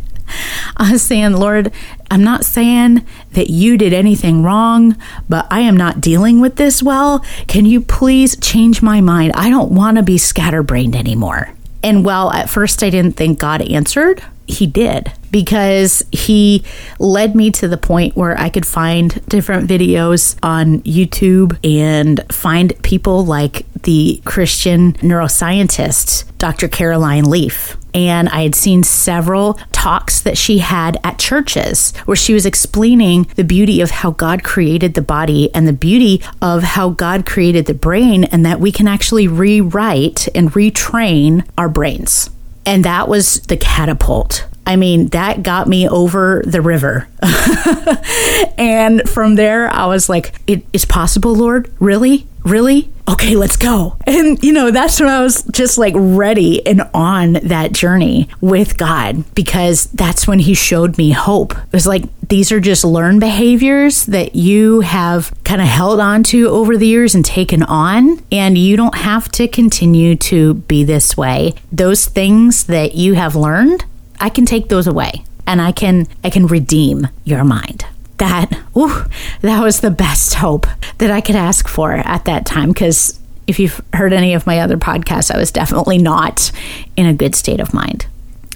I 0.77 0.93
was 0.93 1.03
saying, 1.03 1.33
Lord, 1.33 1.73
I'm 2.11 2.25
not 2.25 2.45
saying 2.45 3.07
that 3.33 3.51
you 3.51 3.77
did 3.77 3.93
anything 3.93 4.43
wrong, 4.43 4.97
but 5.29 5.47
I 5.51 5.61
am 5.61 5.77
not 5.77 6.01
dealing 6.01 6.41
with 6.41 6.57
this 6.57 6.83
well. 6.83 7.25
Can 7.47 7.67
you 7.67 7.81
please 7.81 8.37
change 8.37 8.83
my 8.83 9.01
mind? 9.01 9.33
I 9.35 9.51
don't 9.51 9.73
want 9.73 9.97
to 9.97 10.03
be 10.03 10.19
scatterbrained 10.19 10.97
anymore. 10.97 11.53
And 11.83 12.05
well, 12.05 12.31
at 12.31 12.49
first 12.49 12.83
I 12.83 12.91
didn't 12.91 13.17
think 13.17 13.39
God 13.39 13.63
answered. 13.63 14.23
He 14.47 14.67
did 14.67 15.13
because 15.35 16.01
he 16.13 16.63
led 17.01 17.35
me 17.35 17.51
to 17.51 17.67
the 17.67 17.77
point 17.77 18.15
where 18.15 18.41
I 18.41 18.49
could 18.49 18.65
find 18.65 19.21
different 19.27 19.69
videos 19.69 20.37
on 20.45 20.79
YouTube 20.83 21.59
and 21.65 22.25
find 22.33 22.73
people 22.85 23.25
like 23.25 23.67
the 23.83 24.23
Christian 24.25 24.93
neuroscientist, 24.93 26.23
Dr. 26.39 26.69
Caroline 26.69 27.25
Leaf. 27.25 27.77
And 27.93 28.29
I 28.29 28.43
had 28.43 28.55
seen 28.55 28.85
several 28.85 29.55
talks 29.73 30.21
that 30.21 30.39
she 30.39 30.59
had 30.59 30.99
at 31.03 31.19
churches 31.19 31.93
where 32.05 32.17
she 32.17 32.33
was 32.33 32.47
explaining 32.47 33.25
the 33.35 33.43
beauty 33.43 33.81
of 33.81 33.91
how 33.91 34.13
God 34.13 34.45
created 34.45 34.95
the 34.95 35.03
body 35.03 35.53
and 35.53 35.67
the 35.67 35.73
beauty 35.73 36.23
of 36.41 36.63
how 36.63 36.91
God 36.91 37.27
created 37.27 37.67
the 37.67 37.75
brain, 37.75 38.23
and 38.23 38.47
that 38.47 38.61
we 38.61 38.71
can 38.71 38.87
actually 38.87 39.27
rewrite 39.27 40.29
and 40.33 40.53
retrain 40.53 41.45
our 41.59 41.69
brains. 41.69 42.31
And 42.65 42.85
that 42.85 43.09
was 43.09 43.41
the 43.41 43.57
catapult 43.57 44.47
I 44.67 44.77
mean, 44.77 45.09
that 45.09 45.43
got 45.43 45.69
me 45.69 45.89
over 45.89 46.43
the 46.47 46.63
river. 46.63 47.09
and 48.59 49.07
from 49.09 49.35
there, 49.35 49.69
I 49.69 49.87
was 49.87 50.09
like, 50.09 50.33
it's 50.47 50.85
possible, 50.85 51.35
Lord? 51.35 51.71
Really? 51.79 52.27
Really? 52.45 52.91
Okay, 53.09 53.37
let's 53.37 53.57
go. 53.57 53.97
And, 54.07 54.43
you 54.45 54.53
know, 54.53 54.71
that's 54.71 55.01
when 55.01 55.09
I 55.09 55.23
was 55.23 55.43
just 55.45 55.77
like 55.77 55.95
ready 55.97 56.65
and 56.67 56.89
on 56.95 57.33
that 57.33 57.73
journey 57.73 58.29
with 58.41 58.79
God 58.79 59.25
because 59.35 59.87
that's 59.87 60.29
when 60.29 60.39
He 60.39 60.55
showed 60.55 60.97
me 60.97 61.11
hope. 61.11 61.53
It 61.53 61.73
was 61.73 61.87
like, 61.87 62.05
these 62.29 62.53
are 62.53 62.61
just 62.61 62.85
learned 62.85 63.21
behaviors 63.21 64.07
that 64.07 64.37
you 64.37 64.81
have 64.81 65.35
kind 65.43 65.61
of 65.61 65.67
held 65.67 66.01
on 66.01 66.23
to 66.25 66.49
over 66.49 66.77
the 66.77 66.87
years 66.87 67.15
and 67.15 67.25
taken 67.25 67.63
on, 67.65 68.23
and 68.31 68.57
you 68.57 68.77
don't 68.77 68.97
have 68.97 69.29
to 69.33 69.49
continue 69.49 70.15
to 70.17 70.55
be 70.55 70.85
this 70.85 71.17
way. 71.17 71.55
Those 71.73 72.07
things 72.07 72.65
that 72.65 72.95
you 72.95 73.15
have 73.15 73.35
learned 73.35 73.85
I 74.25 74.31
can 74.31 74.47
take 74.47 74.71
those 74.71 74.87
away 74.87 75.23
and 75.47 75.61
I 75.61 75.71
can 75.71 76.07
I 76.25 76.31
can 76.31 76.47
redeem 76.47 77.09
your 77.25 77.45
mind. 77.45 77.85
That 78.17 78.51
ooh, 78.75 79.05
that 79.43 79.63
was 79.63 79.81
the 79.81 79.91
best 79.91 80.33
hope 80.37 80.67
that 80.97 81.11
I 81.11 81.21
could 81.21 81.37
ask 81.37 81.69
for 81.69 81.93
at 81.93 82.25
that 82.25 82.47
time 82.47 82.71
because 82.71 83.21
if 83.47 83.59
you've 83.59 83.83
heard 83.93 84.15
any 84.15 84.33
of 84.33 84.47
my 84.47 84.61
other 84.61 84.79
podcasts, 84.79 85.31
I 85.31 85.37
was 85.37 85.51
definitely 85.51 85.99
not 85.99 86.51
in 86.97 87.05
a 87.05 87.13
good 87.13 87.35
state 87.35 87.61
of 87.61 87.75
mind. 87.75 88.07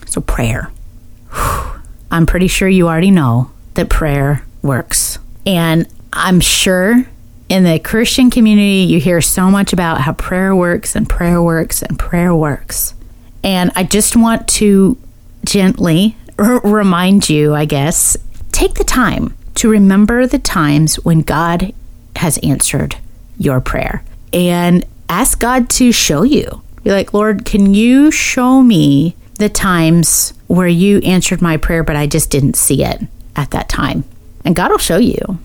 So 0.06 0.22
prayer. 0.22 0.72
I'm 2.10 2.24
pretty 2.24 2.48
sure 2.48 2.66
you 2.66 2.88
already 2.88 3.10
know 3.10 3.50
that 3.74 3.90
prayer 3.90 4.46
works. 4.62 5.18
And 5.44 5.86
I'm 6.14 6.40
sure 6.40 7.04
in 7.50 7.64
the 7.64 7.78
Christian 7.78 8.30
community, 8.30 8.90
you 8.90 9.00
hear 9.00 9.20
so 9.20 9.50
much 9.50 9.74
about 9.74 10.00
how 10.00 10.14
prayer 10.14 10.56
works 10.56 10.96
and 10.96 11.06
prayer 11.06 11.42
works 11.42 11.82
and 11.82 11.98
prayer 11.98 12.34
works. 12.34 12.94
And 13.44 13.70
I 13.76 13.84
just 13.84 14.16
want 14.16 14.48
to 14.48 14.96
gently 15.44 16.16
r- 16.38 16.60
remind 16.60 17.28
you, 17.28 17.54
I 17.54 17.64
guess, 17.64 18.16
take 18.52 18.74
the 18.74 18.84
time 18.84 19.34
to 19.56 19.68
remember 19.68 20.26
the 20.26 20.38
times 20.38 20.96
when 21.04 21.20
God 21.20 21.72
has 22.16 22.38
answered 22.38 22.96
your 23.38 23.60
prayer 23.60 24.04
and 24.32 24.84
ask 25.08 25.38
God 25.40 25.70
to 25.70 25.92
show 25.92 26.22
you. 26.22 26.62
Be 26.82 26.90
like, 26.90 27.12
Lord, 27.12 27.44
can 27.44 27.74
you 27.74 28.10
show 28.10 28.62
me 28.62 29.16
the 29.34 29.48
times 29.48 30.32
where 30.46 30.68
you 30.68 30.98
answered 30.98 31.42
my 31.42 31.56
prayer, 31.56 31.82
but 31.82 31.96
I 31.96 32.06
just 32.06 32.30
didn't 32.30 32.56
see 32.56 32.84
it 32.84 33.02
at 33.36 33.50
that 33.50 33.68
time? 33.68 34.04
And 34.44 34.56
God 34.56 34.70
will 34.70 34.78
show 34.78 34.98
you. 34.98 35.38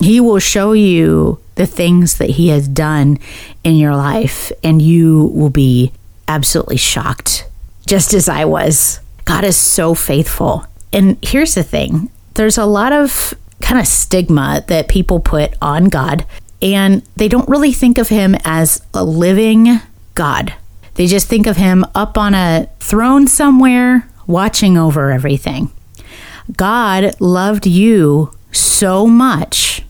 He 0.00 0.20
will 0.20 0.38
show 0.38 0.72
you 0.72 1.38
the 1.56 1.66
things 1.66 2.18
that 2.18 2.30
He 2.30 2.48
has 2.48 2.66
done 2.66 3.18
in 3.62 3.76
your 3.76 3.94
life, 3.94 4.50
and 4.64 4.80
you 4.80 5.30
will 5.34 5.50
be 5.50 5.92
absolutely 6.26 6.76
shocked, 6.76 7.46
just 7.86 8.14
as 8.14 8.28
I 8.28 8.44
was 8.46 8.99
God 9.30 9.44
is 9.44 9.56
so 9.56 9.94
faithful. 9.94 10.66
And 10.92 11.16
here's 11.22 11.54
the 11.54 11.62
thing 11.62 12.10
there's 12.34 12.58
a 12.58 12.66
lot 12.66 12.92
of 12.92 13.32
kind 13.60 13.80
of 13.80 13.86
stigma 13.86 14.64
that 14.66 14.88
people 14.88 15.20
put 15.20 15.54
on 15.62 15.84
God, 15.84 16.26
and 16.60 17.02
they 17.14 17.28
don't 17.28 17.48
really 17.48 17.72
think 17.72 17.96
of 17.96 18.08
him 18.08 18.34
as 18.42 18.84
a 18.92 19.04
living 19.04 19.78
God. 20.16 20.52
They 20.94 21.06
just 21.06 21.28
think 21.28 21.46
of 21.46 21.56
him 21.56 21.86
up 21.94 22.18
on 22.18 22.34
a 22.34 22.68
throne 22.80 23.28
somewhere, 23.28 24.08
watching 24.26 24.76
over 24.76 25.12
everything. 25.12 25.70
God 26.56 27.14
loved 27.20 27.68
you 27.68 28.32
so 28.50 29.06
much. 29.06 29.84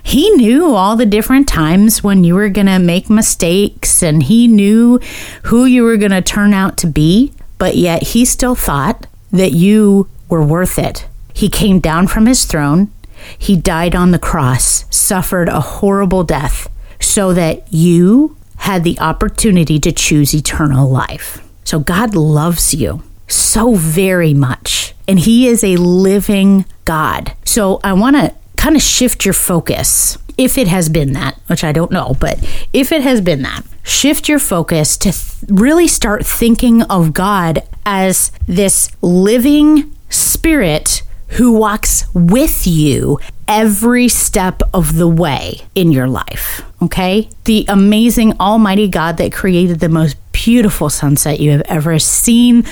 He 0.00 0.30
knew 0.30 0.76
all 0.76 0.94
the 0.94 1.06
different 1.06 1.48
times 1.48 2.04
when 2.04 2.22
you 2.22 2.36
were 2.36 2.50
going 2.50 2.68
to 2.68 2.78
make 2.78 3.10
mistakes, 3.10 4.00
and 4.00 4.22
He 4.22 4.46
knew 4.46 5.00
who 5.44 5.64
you 5.64 5.82
were 5.82 5.96
going 5.96 6.12
to 6.12 6.22
turn 6.22 6.54
out 6.54 6.76
to 6.78 6.86
be 6.86 7.32
but 7.58 7.76
yet 7.76 8.02
he 8.02 8.24
still 8.24 8.54
thought 8.54 9.06
that 9.30 9.52
you 9.52 10.08
were 10.28 10.44
worth 10.44 10.78
it. 10.78 11.06
He 11.32 11.48
came 11.48 11.80
down 11.80 12.06
from 12.06 12.26
his 12.26 12.44
throne, 12.44 12.90
he 13.38 13.56
died 13.56 13.94
on 13.94 14.10
the 14.10 14.18
cross, 14.18 14.84
suffered 14.94 15.48
a 15.48 15.60
horrible 15.60 16.24
death, 16.24 16.68
so 17.00 17.32
that 17.32 17.72
you 17.72 18.36
had 18.56 18.84
the 18.84 18.98
opportunity 19.00 19.78
to 19.78 19.92
choose 19.92 20.34
eternal 20.34 20.88
life. 20.88 21.42
So 21.64 21.78
God 21.78 22.14
loves 22.14 22.74
you 22.74 23.02
so 23.28 23.74
very 23.74 24.34
much, 24.34 24.94
and 25.08 25.18
He 25.18 25.48
is 25.48 25.64
a 25.64 25.76
living 25.76 26.64
God. 26.84 27.34
So 27.44 27.80
I 27.82 27.92
want 27.94 28.16
to 28.16 28.34
kind 28.56 28.76
of 28.76 28.82
shift 28.82 29.24
your 29.24 29.34
focus 29.34 30.18
if 30.36 30.58
it 30.58 30.68
has 30.68 30.88
been 30.88 31.12
that, 31.12 31.38
which 31.46 31.64
I 31.64 31.72
don't 31.72 31.90
know, 31.90 32.16
but 32.18 32.38
if 32.72 32.92
it 32.92 33.02
has 33.02 33.20
been 33.20 33.42
that, 33.42 33.62
shift 33.82 34.28
your 34.28 34.38
focus 34.38 34.96
to 34.98 35.12
th- 35.12 35.44
really 35.48 35.88
start 35.88 36.26
thinking 36.26 36.82
of 36.82 37.12
God 37.12 37.62
as 37.86 38.32
this 38.46 38.90
living 39.02 39.94
spirit 40.08 41.02
who 41.28 41.52
walks 41.52 42.06
with 42.14 42.66
you 42.66 43.18
every 43.48 44.08
step 44.08 44.62
of 44.72 44.96
the 44.96 45.08
way 45.08 45.60
in 45.74 45.92
your 45.92 46.08
life. 46.08 46.62
Okay? 46.82 47.28
The 47.44 47.64
amazing 47.68 48.38
Almighty 48.40 48.88
God 48.88 49.16
that 49.18 49.32
created 49.32 49.80
the 49.80 49.88
most 49.88 50.16
beautiful 50.32 50.90
sunset 50.90 51.40
you 51.40 51.50
have 51.52 51.62
ever 51.62 51.98
seen, 51.98 52.64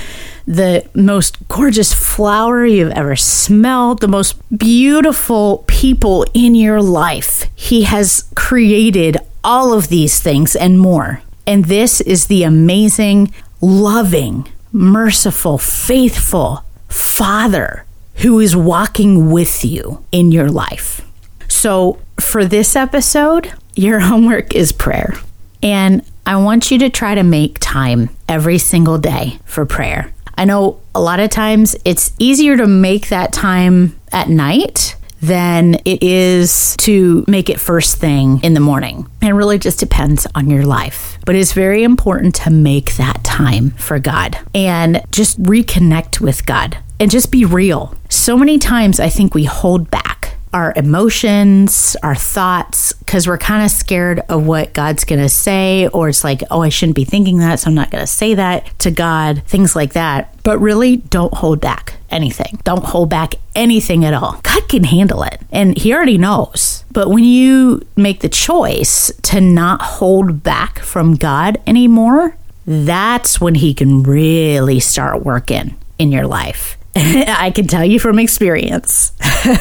the 0.46 0.84
most 0.94 1.36
gorgeous 1.48 1.92
flower 1.92 2.66
you've 2.66 2.92
ever 2.92 3.16
smelled, 3.16 4.00
the 4.00 4.08
most 4.08 4.36
beautiful 4.56 5.64
people 5.66 6.26
in 6.34 6.54
your 6.54 6.82
life. 6.82 7.46
He 7.54 7.84
has 7.84 8.28
created 8.34 9.16
all 9.44 9.72
of 9.72 9.88
these 9.88 10.20
things 10.20 10.54
and 10.54 10.78
more. 10.78 11.22
And 11.46 11.64
this 11.64 12.00
is 12.00 12.26
the 12.26 12.42
amazing, 12.42 13.32
loving, 13.60 14.48
merciful, 14.72 15.58
faithful 15.58 16.64
Father 16.88 17.84
who 18.22 18.38
is 18.38 18.54
walking 18.54 19.30
with 19.30 19.64
you 19.64 20.04
in 20.12 20.30
your 20.30 20.48
life. 20.48 21.02
So, 21.48 21.98
for 22.20 22.44
this 22.44 22.76
episode, 22.76 23.52
your 23.74 24.00
homework 24.10 24.54
is 24.54 24.72
prayer. 24.72 25.14
And 25.62 26.04
I 26.24 26.36
want 26.36 26.70
you 26.70 26.78
to 26.78 26.90
try 26.90 27.14
to 27.14 27.22
make 27.22 27.58
time 27.60 28.10
every 28.28 28.58
single 28.58 28.98
day 28.98 29.38
for 29.44 29.66
prayer. 29.66 30.12
I 30.36 30.44
know 30.44 30.80
a 30.94 31.00
lot 31.00 31.20
of 31.20 31.30
times 31.30 31.76
it's 31.84 32.12
easier 32.18 32.56
to 32.56 32.66
make 32.66 33.08
that 33.08 33.32
time 33.32 33.98
at 34.12 34.28
night 34.28 34.96
than 35.20 35.74
it 35.84 36.02
is 36.02 36.76
to 36.78 37.24
make 37.28 37.48
it 37.48 37.60
first 37.60 37.98
thing 37.98 38.40
in 38.42 38.54
the 38.54 38.60
morning. 38.60 39.08
It 39.20 39.30
really 39.30 39.58
just 39.58 39.78
depends 39.78 40.26
on 40.34 40.50
your 40.50 40.64
life. 40.64 41.16
But 41.24 41.36
it's 41.36 41.52
very 41.52 41.84
important 41.84 42.34
to 42.36 42.50
make 42.50 42.96
that 42.96 43.22
time 43.22 43.70
for 43.70 44.00
God 44.00 44.36
and 44.52 45.00
just 45.12 45.40
reconnect 45.40 46.20
with 46.20 46.44
God 46.44 46.76
and 47.02 47.10
just 47.10 47.32
be 47.32 47.44
real. 47.44 47.92
So 48.08 48.36
many 48.36 48.60
times 48.60 49.00
I 49.00 49.08
think 49.08 49.34
we 49.34 49.42
hold 49.42 49.90
back 49.90 50.36
our 50.52 50.72
emotions, 50.76 51.96
our 52.00 52.14
thoughts, 52.14 52.92
because 52.92 53.26
we're 53.26 53.38
kind 53.38 53.64
of 53.64 53.72
scared 53.72 54.20
of 54.28 54.46
what 54.46 54.72
God's 54.72 55.02
going 55.02 55.20
to 55.20 55.28
say, 55.28 55.88
or 55.88 56.10
it's 56.10 56.22
like, 56.22 56.44
oh, 56.48 56.62
I 56.62 56.68
shouldn't 56.68 56.94
be 56.94 57.04
thinking 57.04 57.38
that, 57.38 57.58
so 57.58 57.70
I'm 57.70 57.74
not 57.74 57.90
going 57.90 58.02
to 58.02 58.06
say 58.06 58.34
that 58.34 58.78
to 58.80 58.92
God, 58.92 59.42
things 59.46 59.74
like 59.74 59.94
that. 59.94 60.32
But 60.44 60.60
really, 60.60 60.98
don't 60.98 61.34
hold 61.34 61.60
back 61.60 61.94
anything. 62.08 62.60
Don't 62.62 62.84
hold 62.84 63.10
back 63.10 63.34
anything 63.56 64.04
at 64.04 64.14
all. 64.14 64.38
God 64.44 64.68
can 64.68 64.84
handle 64.84 65.24
it, 65.24 65.40
and 65.50 65.76
He 65.76 65.92
already 65.92 66.18
knows. 66.18 66.84
But 66.92 67.08
when 67.08 67.24
you 67.24 67.84
make 67.96 68.20
the 68.20 68.28
choice 68.28 69.10
to 69.22 69.40
not 69.40 69.82
hold 69.82 70.44
back 70.44 70.78
from 70.78 71.16
God 71.16 71.60
anymore, 71.66 72.36
that's 72.64 73.40
when 73.40 73.56
He 73.56 73.74
can 73.74 74.04
really 74.04 74.78
start 74.78 75.24
working 75.24 75.76
in 75.98 76.12
your 76.12 76.28
life. 76.28 76.76
I 76.96 77.50
can 77.54 77.66
tell 77.66 77.84
you 77.84 77.98
from 77.98 78.18
experience. 78.18 79.12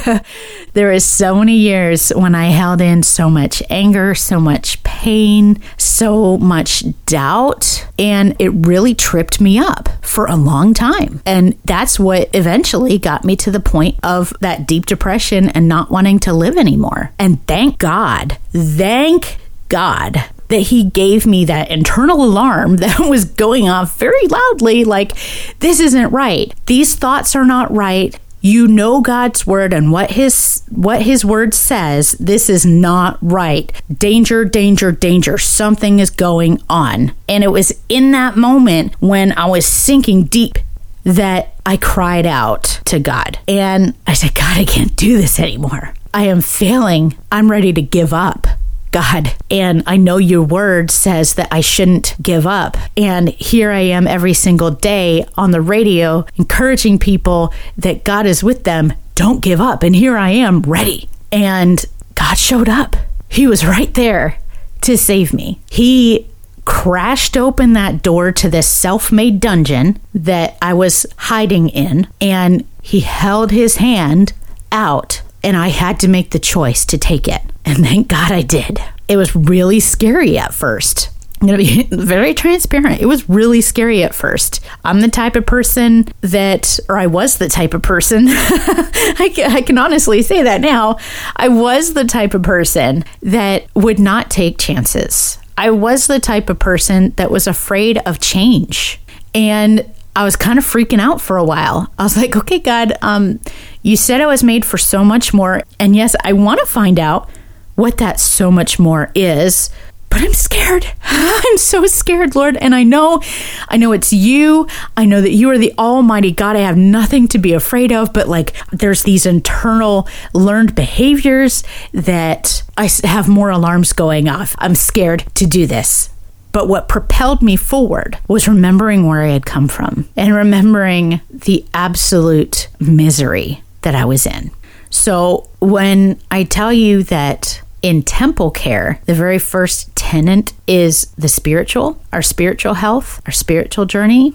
there 0.73 0.91
is 0.91 1.05
so 1.05 1.35
many 1.35 1.55
years 1.55 2.09
when 2.09 2.35
I 2.35 2.47
held 2.47 2.81
in 2.81 3.03
so 3.03 3.29
much 3.29 3.63
anger, 3.69 4.13
so 4.15 4.39
much 4.39 4.83
pain, 4.83 5.57
so 5.77 6.37
much 6.37 6.83
doubt, 7.05 7.87
and 7.97 8.35
it 8.37 8.49
really 8.49 8.93
tripped 8.93 9.39
me 9.39 9.57
up 9.57 9.87
for 10.01 10.25
a 10.25 10.35
long 10.35 10.73
time. 10.73 11.21
And 11.25 11.57
that's 11.63 11.97
what 11.97 12.29
eventually 12.33 12.97
got 12.97 13.23
me 13.23 13.37
to 13.37 13.51
the 13.51 13.61
point 13.61 13.97
of 14.03 14.33
that 14.41 14.67
deep 14.67 14.85
depression 14.85 15.47
and 15.49 15.69
not 15.69 15.89
wanting 15.89 16.19
to 16.19 16.33
live 16.33 16.57
anymore. 16.57 17.13
And 17.17 17.45
thank 17.47 17.77
God, 17.77 18.37
thank 18.51 19.37
God 19.69 20.21
that 20.51 20.67
he 20.67 20.85
gave 20.85 21.25
me 21.25 21.45
that 21.45 21.71
internal 21.71 22.23
alarm 22.23 22.75
that 22.77 22.99
was 22.99 23.25
going 23.25 23.67
off 23.67 23.97
very 23.97 24.27
loudly 24.27 24.83
like, 24.83 25.13
this 25.59 25.79
isn't 25.79 26.11
right. 26.11 26.53
These 26.67 26.95
thoughts 26.95 27.35
are 27.35 27.45
not 27.45 27.71
right. 27.71 28.17
You 28.43 28.67
know 28.67 29.01
God's 29.01 29.45
word 29.45 29.71
and 29.71 29.91
what 29.91 30.11
his 30.11 30.63
what 30.71 31.03
his 31.03 31.23
word 31.23 31.53
says. 31.53 32.13
This 32.13 32.49
is 32.49 32.65
not 32.65 33.19
right. 33.21 33.71
Danger, 33.95 34.45
danger, 34.45 34.91
danger. 34.91 35.37
Something 35.37 35.99
is 35.99 36.09
going 36.09 36.59
on. 36.67 37.13
And 37.29 37.43
it 37.43 37.49
was 37.49 37.71
in 37.87 38.09
that 38.11 38.37
moment 38.37 38.95
when 38.99 39.31
I 39.33 39.45
was 39.45 39.67
sinking 39.67 40.23
deep 40.23 40.57
that 41.03 41.53
I 41.67 41.77
cried 41.77 42.25
out 42.25 42.81
to 42.85 42.99
God. 42.99 43.37
And 43.47 43.95
I 44.07 44.13
said, 44.13 44.33
God, 44.33 44.57
I 44.57 44.65
can't 44.65 44.95
do 44.95 45.17
this 45.17 45.39
anymore. 45.39 45.93
I 46.13 46.23
am 46.23 46.41
failing. 46.41 47.15
I'm 47.31 47.49
ready 47.49 47.71
to 47.73 47.81
give 47.81 48.11
up. 48.11 48.47
God. 48.91 49.33
And 49.49 49.83
I 49.87 49.97
know 49.97 50.17
your 50.17 50.43
word 50.43 50.91
says 50.91 51.35
that 51.35 51.47
I 51.51 51.61
shouldn't 51.61 52.15
give 52.21 52.45
up. 52.45 52.77
And 52.97 53.29
here 53.29 53.71
I 53.71 53.79
am 53.79 54.07
every 54.07 54.33
single 54.33 54.71
day 54.71 55.25
on 55.35 55.51
the 55.51 55.61
radio 55.61 56.25
encouraging 56.37 56.99
people 56.99 57.53
that 57.77 58.03
God 58.03 58.25
is 58.25 58.43
with 58.43 58.63
them. 58.63 58.93
Don't 59.15 59.41
give 59.41 59.61
up. 59.61 59.83
And 59.83 59.95
here 59.95 60.17
I 60.17 60.31
am 60.31 60.61
ready. 60.61 61.09
And 61.31 61.83
God 62.15 62.37
showed 62.37 62.69
up. 62.69 62.95
He 63.29 63.47
was 63.47 63.65
right 63.65 63.93
there 63.93 64.37
to 64.81 64.97
save 64.97 65.33
me. 65.33 65.59
He 65.69 66.27
crashed 66.65 67.35
open 67.37 67.73
that 67.73 68.03
door 68.03 68.31
to 68.31 68.49
this 68.49 68.67
self 68.67 69.11
made 69.11 69.39
dungeon 69.39 69.99
that 70.13 70.57
I 70.61 70.73
was 70.73 71.05
hiding 71.17 71.69
in, 71.69 72.07
and 72.19 72.65
he 72.81 73.01
held 73.01 73.51
his 73.51 73.77
hand 73.77 74.33
out 74.71 75.21
and 75.43 75.57
I 75.57 75.69
had 75.69 75.99
to 76.01 76.07
make 76.07 76.31
the 76.31 76.39
choice 76.39 76.85
to 76.85 76.97
take 76.97 77.27
it. 77.27 77.41
And 77.65 77.77
thank 77.77 78.07
God 78.07 78.31
I 78.31 78.41
did. 78.41 78.79
It 79.07 79.17
was 79.17 79.35
really 79.35 79.79
scary 79.79 80.37
at 80.37 80.53
first. 80.53 81.09
I'm 81.41 81.47
going 81.47 81.59
to 81.59 81.65
be 81.65 81.83
very 82.05 82.33
transparent. 82.33 83.01
It 83.01 83.07
was 83.07 83.27
really 83.27 83.61
scary 83.61 84.03
at 84.03 84.13
first. 84.13 84.59
I'm 84.85 85.01
the 85.01 85.09
type 85.09 85.35
of 85.35 85.45
person 85.45 86.07
that, 86.21 86.79
or 86.87 86.97
I 86.97 87.07
was 87.07 87.37
the 87.37 87.49
type 87.49 87.73
of 87.73 87.81
person, 87.81 88.25
I, 88.29 89.31
can, 89.33 89.51
I 89.51 89.61
can 89.61 89.77
honestly 89.77 90.21
say 90.21 90.43
that 90.43 90.61
now. 90.61 90.97
I 91.35 91.47
was 91.47 91.93
the 91.93 92.05
type 92.05 92.33
of 92.33 92.43
person 92.43 93.03
that 93.21 93.65
would 93.75 93.99
not 93.99 94.29
take 94.29 94.59
chances. 94.59 95.39
I 95.57 95.71
was 95.71 96.07
the 96.07 96.19
type 96.19 96.49
of 96.49 96.59
person 96.59 97.11
that 97.17 97.31
was 97.31 97.47
afraid 97.47 97.97
of 97.99 98.19
change. 98.19 98.99
And 99.33 99.89
I 100.15 100.23
was 100.23 100.35
kind 100.35 100.59
of 100.59 100.65
freaking 100.65 100.99
out 100.99 101.21
for 101.21 101.37
a 101.37 101.43
while. 101.43 101.91
I 101.97 102.03
was 102.03 102.17
like, 102.17 102.35
okay, 102.35 102.59
God, 102.59 102.93
um, 103.01 103.39
you 103.81 103.95
said 103.95 104.21
I 104.21 104.25
was 104.27 104.43
made 104.43 104.65
for 104.65 104.77
so 104.77 105.03
much 105.03 105.33
more. 105.33 105.63
And 105.79 105.95
yes, 105.95 106.15
I 106.23 106.33
want 106.33 106.59
to 106.59 106.65
find 106.65 106.99
out 106.99 107.29
what 107.75 107.97
that 107.97 108.19
so 108.19 108.51
much 108.51 108.79
more 108.79 109.11
is, 109.15 109.69
but 110.11 110.21
I'm 110.21 110.33
scared. 110.33 110.85
I'm 111.03 111.57
so 111.57 111.85
scared, 111.87 112.35
Lord. 112.35 112.57
And 112.57 112.75
I 112.75 112.83
know, 112.83 113.21
I 113.69 113.77
know 113.77 113.93
it's 113.93 114.11
you. 114.11 114.67
I 114.97 115.05
know 115.05 115.21
that 115.21 115.31
you 115.31 115.49
are 115.49 115.57
the 115.57 115.73
Almighty 115.77 116.31
God. 116.31 116.57
I 116.57 116.59
have 116.59 116.77
nothing 116.77 117.29
to 117.29 117.37
be 117.39 117.53
afraid 117.53 117.93
of, 117.93 118.11
but 118.11 118.27
like 118.27 118.53
there's 118.71 119.03
these 119.03 119.25
internal 119.25 120.07
learned 120.33 120.75
behaviors 120.75 121.63
that 121.93 122.61
I 122.77 122.89
have 123.05 123.29
more 123.29 123.49
alarms 123.49 123.93
going 123.93 124.27
off. 124.27 124.53
I'm 124.59 124.75
scared 124.75 125.23
to 125.35 125.47
do 125.47 125.65
this. 125.65 126.09
But 126.51 126.67
what 126.67 126.89
propelled 126.89 127.41
me 127.41 127.55
forward 127.55 128.17
was 128.27 128.49
remembering 128.49 129.07
where 129.07 129.21
I 129.21 129.29
had 129.29 129.45
come 129.45 129.69
from 129.69 130.09
and 130.17 130.35
remembering 130.35 131.21
the 131.29 131.65
absolute 131.73 132.67
misery 132.81 133.63
that 133.83 133.95
I 133.95 134.03
was 134.03 134.25
in. 134.25 134.51
So 134.91 135.49
when 135.59 136.19
I 136.29 136.43
tell 136.43 136.71
you 136.71 137.01
that 137.03 137.61
in 137.81 138.03
temple 138.03 138.51
care, 138.51 139.01
the 139.05 139.15
very 139.15 139.39
first 139.39 139.95
tenant 139.95 140.53
is 140.67 141.05
the 141.17 141.27
spiritual, 141.27 141.99
our 142.13 142.21
spiritual 142.21 142.75
health, 142.75 143.21
our 143.25 143.31
spiritual 143.31 143.85
journey, 143.85 144.33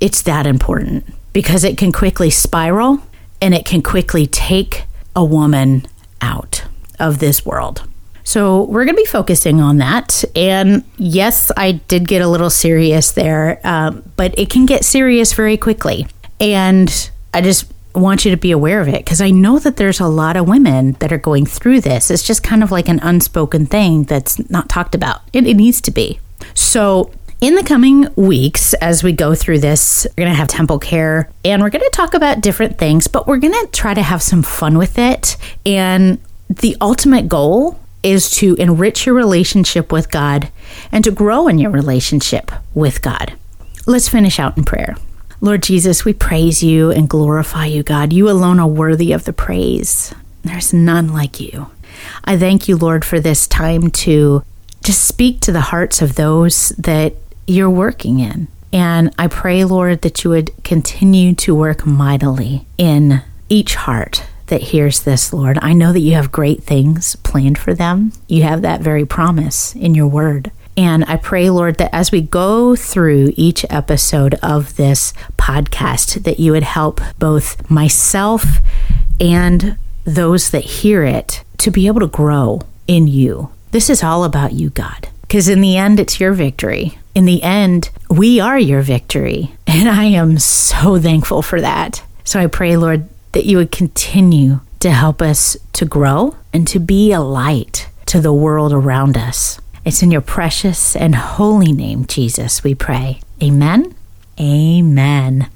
it's 0.00 0.22
that 0.22 0.46
important 0.46 1.06
because 1.32 1.64
it 1.64 1.76
can 1.76 1.90
quickly 1.90 2.30
spiral 2.30 3.02
and 3.40 3.54
it 3.54 3.64
can 3.64 3.82
quickly 3.82 4.26
take 4.26 4.84
a 5.16 5.24
woman 5.24 5.86
out 6.20 6.64
of 7.00 7.18
this 7.18 7.44
world. 7.44 7.88
So, 8.26 8.62
we're 8.64 8.86
going 8.86 8.96
to 8.96 9.02
be 9.02 9.06
focusing 9.06 9.60
on 9.60 9.76
that. 9.78 10.24
And 10.34 10.82
yes, 10.96 11.52
I 11.58 11.72
did 11.72 12.08
get 12.08 12.22
a 12.22 12.28
little 12.28 12.48
serious 12.48 13.12
there, 13.12 13.60
um, 13.64 14.02
but 14.16 14.38
it 14.38 14.48
can 14.48 14.64
get 14.64 14.82
serious 14.82 15.34
very 15.34 15.58
quickly. 15.58 16.06
And 16.40 17.10
I 17.34 17.42
just 17.42 17.70
want 17.94 18.24
you 18.24 18.30
to 18.30 18.36
be 18.36 18.50
aware 18.50 18.80
of 18.80 18.88
it 18.88 19.04
because 19.04 19.20
I 19.20 19.30
know 19.30 19.58
that 19.58 19.76
there's 19.76 20.00
a 20.00 20.06
lot 20.06 20.36
of 20.36 20.48
women 20.48 20.92
that 21.00 21.12
are 21.12 21.18
going 21.18 21.46
through 21.46 21.80
this. 21.80 22.10
It's 22.10 22.22
just 22.22 22.42
kind 22.42 22.62
of 22.62 22.70
like 22.70 22.88
an 22.88 23.00
unspoken 23.02 23.66
thing 23.66 24.04
that's 24.04 24.48
not 24.50 24.68
talked 24.68 24.94
about. 24.94 25.22
It, 25.32 25.46
it 25.46 25.54
needs 25.54 25.80
to 25.82 25.90
be. 25.90 26.18
So, 26.54 27.12
in 27.40 27.56
the 27.56 27.62
coming 27.62 28.08
weeks, 28.16 28.72
as 28.74 29.02
we 29.02 29.12
go 29.12 29.34
through 29.34 29.58
this, 29.58 30.06
we're 30.10 30.22
going 30.24 30.32
to 30.32 30.36
have 30.36 30.48
temple 30.48 30.78
care 30.78 31.30
and 31.44 31.60
we're 31.62 31.70
going 31.70 31.84
to 31.84 31.90
talk 31.90 32.14
about 32.14 32.40
different 32.40 32.78
things, 32.78 33.06
but 33.06 33.26
we're 33.26 33.38
going 33.38 33.52
to 33.52 33.68
try 33.70 33.92
to 33.92 34.00
have 34.00 34.22
some 34.22 34.42
fun 34.42 34.78
with 34.78 34.98
it. 34.98 35.36
And 35.66 36.18
the 36.48 36.76
ultimate 36.80 37.28
goal 37.28 37.78
is 38.02 38.30
to 38.36 38.54
enrich 38.54 39.04
your 39.04 39.14
relationship 39.14 39.92
with 39.92 40.10
God 40.10 40.50
and 40.90 41.04
to 41.04 41.10
grow 41.10 41.48
in 41.48 41.58
your 41.58 41.70
relationship 41.70 42.50
with 42.72 43.02
God. 43.02 43.34
Let's 43.86 44.08
finish 44.08 44.38
out 44.38 44.56
in 44.56 44.64
prayer. 44.64 44.96
Lord 45.44 45.62
Jesus, 45.62 46.06
we 46.06 46.14
praise 46.14 46.62
you 46.62 46.90
and 46.90 47.06
glorify 47.06 47.66
you, 47.66 47.82
God. 47.82 48.14
You 48.14 48.30
alone 48.30 48.58
are 48.58 48.66
worthy 48.66 49.12
of 49.12 49.24
the 49.24 49.32
praise. 49.34 50.14
There's 50.42 50.72
none 50.72 51.12
like 51.12 51.38
you. 51.38 51.66
I 52.24 52.38
thank 52.38 52.66
you, 52.66 52.78
Lord, 52.78 53.04
for 53.04 53.20
this 53.20 53.46
time 53.46 53.90
to 53.90 54.42
just 54.82 55.04
speak 55.04 55.40
to 55.40 55.52
the 55.52 55.60
hearts 55.60 56.00
of 56.00 56.14
those 56.14 56.70
that 56.78 57.12
you're 57.46 57.68
working 57.68 58.20
in. 58.20 58.48
And 58.72 59.14
I 59.18 59.26
pray, 59.26 59.64
Lord, 59.64 60.00
that 60.00 60.24
you 60.24 60.30
would 60.30 60.50
continue 60.64 61.34
to 61.34 61.54
work 61.54 61.84
mightily 61.84 62.66
in 62.78 63.20
each 63.50 63.74
heart 63.74 64.24
that 64.46 64.62
hears 64.62 65.02
this, 65.02 65.30
Lord. 65.30 65.58
I 65.60 65.74
know 65.74 65.92
that 65.92 66.00
you 66.00 66.14
have 66.14 66.32
great 66.32 66.62
things 66.62 67.16
planned 67.16 67.58
for 67.58 67.74
them. 67.74 68.12
You 68.28 68.44
have 68.44 68.62
that 68.62 68.80
very 68.80 69.04
promise 69.04 69.76
in 69.76 69.94
your 69.94 70.08
word. 70.08 70.50
And 70.76 71.04
I 71.04 71.16
pray, 71.16 71.50
Lord, 71.50 71.76
that 71.78 71.94
as 71.94 72.10
we 72.10 72.20
go 72.20 72.74
through 72.74 73.32
each 73.36 73.64
episode 73.70 74.34
of 74.42 74.76
this 74.76 75.12
podcast, 75.38 76.24
that 76.24 76.40
you 76.40 76.52
would 76.52 76.64
help 76.64 77.00
both 77.18 77.70
myself 77.70 78.58
and 79.20 79.78
those 80.04 80.50
that 80.50 80.64
hear 80.64 81.04
it 81.04 81.44
to 81.58 81.70
be 81.70 81.86
able 81.86 82.00
to 82.00 82.06
grow 82.06 82.60
in 82.86 83.06
you. 83.06 83.50
This 83.70 83.88
is 83.88 84.02
all 84.02 84.24
about 84.24 84.52
you, 84.52 84.70
God. 84.70 85.08
Because 85.22 85.48
in 85.48 85.60
the 85.60 85.76
end, 85.76 85.98
it's 86.00 86.20
your 86.20 86.32
victory. 86.32 86.98
In 87.14 87.24
the 87.24 87.42
end, 87.42 87.90
we 88.10 88.40
are 88.40 88.58
your 88.58 88.82
victory. 88.82 89.54
And 89.66 89.88
I 89.88 90.04
am 90.04 90.38
so 90.38 90.98
thankful 91.00 91.42
for 91.42 91.60
that. 91.60 92.02
So 92.24 92.40
I 92.40 92.46
pray, 92.46 92.76
Lord, 92.76 93.08
that 93.32 93.44
you 93.44 93.56
would 93.56 93.72
continue 93.72 94.60
to 94.80 94.90
help 94.90 95.22
us 95.22 95.56
to 95.74 95.84
grow 95.84 96.36
and 96.52 96.68
to 96.68 96.78
be 96.78 97.12
a 97.12 97.20
light 97.20 97.88
to 98.06 98.20
the 98.20 98.32
world 98.32 98.72
around 98.72 99.16
us. 99.16 99.60
It's 99.84 100.02
in 100.02 100.10
your 100.10 100.22
precious 100.22 100.96
and 100.96 101.14
holy 101.14 101.70
name, 101.70 102.06
Jesus, 102.06 102.64
we 102.64 102.74
pray. 102.74 103.20
Amen. 103.42 103.94
Amen. 104.40 105.50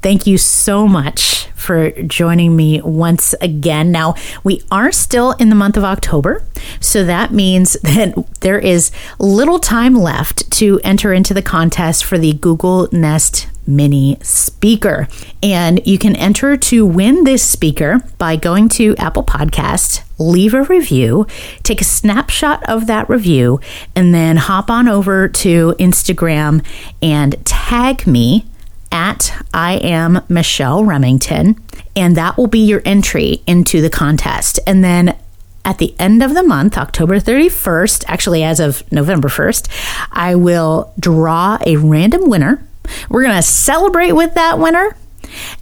Thank 0.00 0.24
you 0.26 0.38
so 0.38 0.86
much 0.86 1.46
for 1.56 1.90
joining 1.90 2.54
me 2.54 2.80
once 2.80 3.34
again. 3.40 3.90
Now, 3.90 4.14
we 4.44 4.62
are 4.70 4.92
still 4.92 5.32
in 5.32 5.48
the 5.48 5.56
month 5.56 5.76
of 5.76 5.82
October, 5.84 6.44
so 6.78 7.04
that 7.04 7.32
means 7.32 7.72
that 7.82 8.14
there 8.40 8.58
is 8.58 8.92
little 9.18 9.58
time 9.58 9.94
left 9.94 10.48
to 10.52 10.80
enter 10.84 11.12
into 11.12 11.34
the 11.34 11.42
contest 11.42 12.04
for 12.04 12.18
the 12.18 12.34
Google 12.34 12.88
Nest 12.92 13.48
Mini 13.66 14.18
speaker. 14.22 15.08
And 15.42 15.84
you 15.86 15.98
can 15.98 16.16
enter 16.16 16.56
to 16.56 16.86
win 16.86 17.24
this 17.24 17.42
speaker 17.42 18.00
by 18.18 18.36
going 18.36 18.68
to 18.70 18.96
Apple 18.96 19.24
Podcast, 19.24 20.02
leave 20.18 20.54
a 20.54 20.62
review, 20.64 21.26
take 21.62 21.80
a 21.80 21.84
snapshot 21.84 22.68
of 22.68 22.86
that 22.86 23.08
review, 23.08 23.60
and 23.94 24.14
then 24.14 24.36
hop 24.36 24.70
on 24.70 24.88
over 24.88 25.28
to 25.28 25.74
Instagram 25.78 26.64
and 27.00 27.44
tag 27.44 28.06
me 28.06 28.46
at 28.90 29.42
I 29.54 29.74
am 29.76 30.20
Michelle 30.28 30.84
Remington, 30.84 31.60
and 31.96 32.16
that 32.16 32.36
will 32.36 32.46
be 32.46 32.58
your 32.60 32.82
entry 32.84 33.42
into 33.46 33.80
the 33.80 33.90
contest. 33.90 34.60
And 34.66 34.84
then 34.84 35.16
at 35.64 35.78
the 35.78 35.94
end 35.98 36.22
of 36.22 36.34
the 36.34 36.42
month, 36.42 36.76
October 36.76 37.18
31st, 37.18 38.04
actually 38.06 38.42
as 38.42 38.60
of 38.60 38.90
November 38.92 39.28
1st, 39.28 39.68
I 40.12 40.34
will 40.34 40.92
draw 40.98 41.58
a 41.64 41.76
random 41.76 42.28
winner. 42.28 42.66
We're 43.08 43.22
going 43.22 43.36
to 43.36 43.42
celebrate 43.42 44.12
with 44.12 44.34
that 44.34 44.58
winner. 44.58 44.96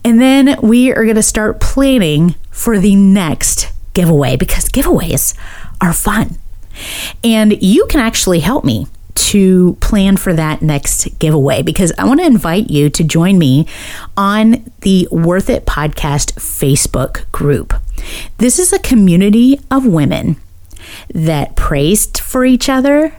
And 0.05 0.21
then 0.21 0.57
we 0.63 0.91
are 0.93 1.05
going 1.05 1.17
to 1.17 1.23
start 1.23 1.61
planning 1.61 2.35
for 2.51 2.79
the 2.79 2.97
next 2.97 3.73
giveaway 3.93 4.37
because 4.37 4.65
giveaways 4.69 5.37
are 5.81 5.93
fun. 5.93 6.39
And 7.23 7.63
you 7.63 7.87
can 7.87 8.01
actually 8.01 8.41
help 8.41 8.65
me 8.65 8.87
to 9.15 9.77
plan 9.81 10.17
for 10.17 10.33
that 10.33 10.63
next 10.63 11.19
giveaway 11.19 11.63
because 11.63 11.93
I 11.99 12.05
want 12.05 12.21
to 12.21 12.27
invite 12.27 12.71
you 12.71 12.89
to 12.91 13.05
join 13.05 13.39
me 13.39 13.67
on 14.17 14.71
the 14.81 15.09
Worth 15.11 15.51
It 15.51 15.67
Podcast 15.67 16.35
Facebook 16.35 17.31
group. 17.31 17.75
This 18.39 18.59
is 18.59 18.73
a 18.73 18.79
community 18.79 19.61
of 19.71 19.87
women 19.87 20.37
that 21.15 21.55
praised 21.55 22.19
for 22.19 22.45
each 22.45 22.69
other, 22.69 23.15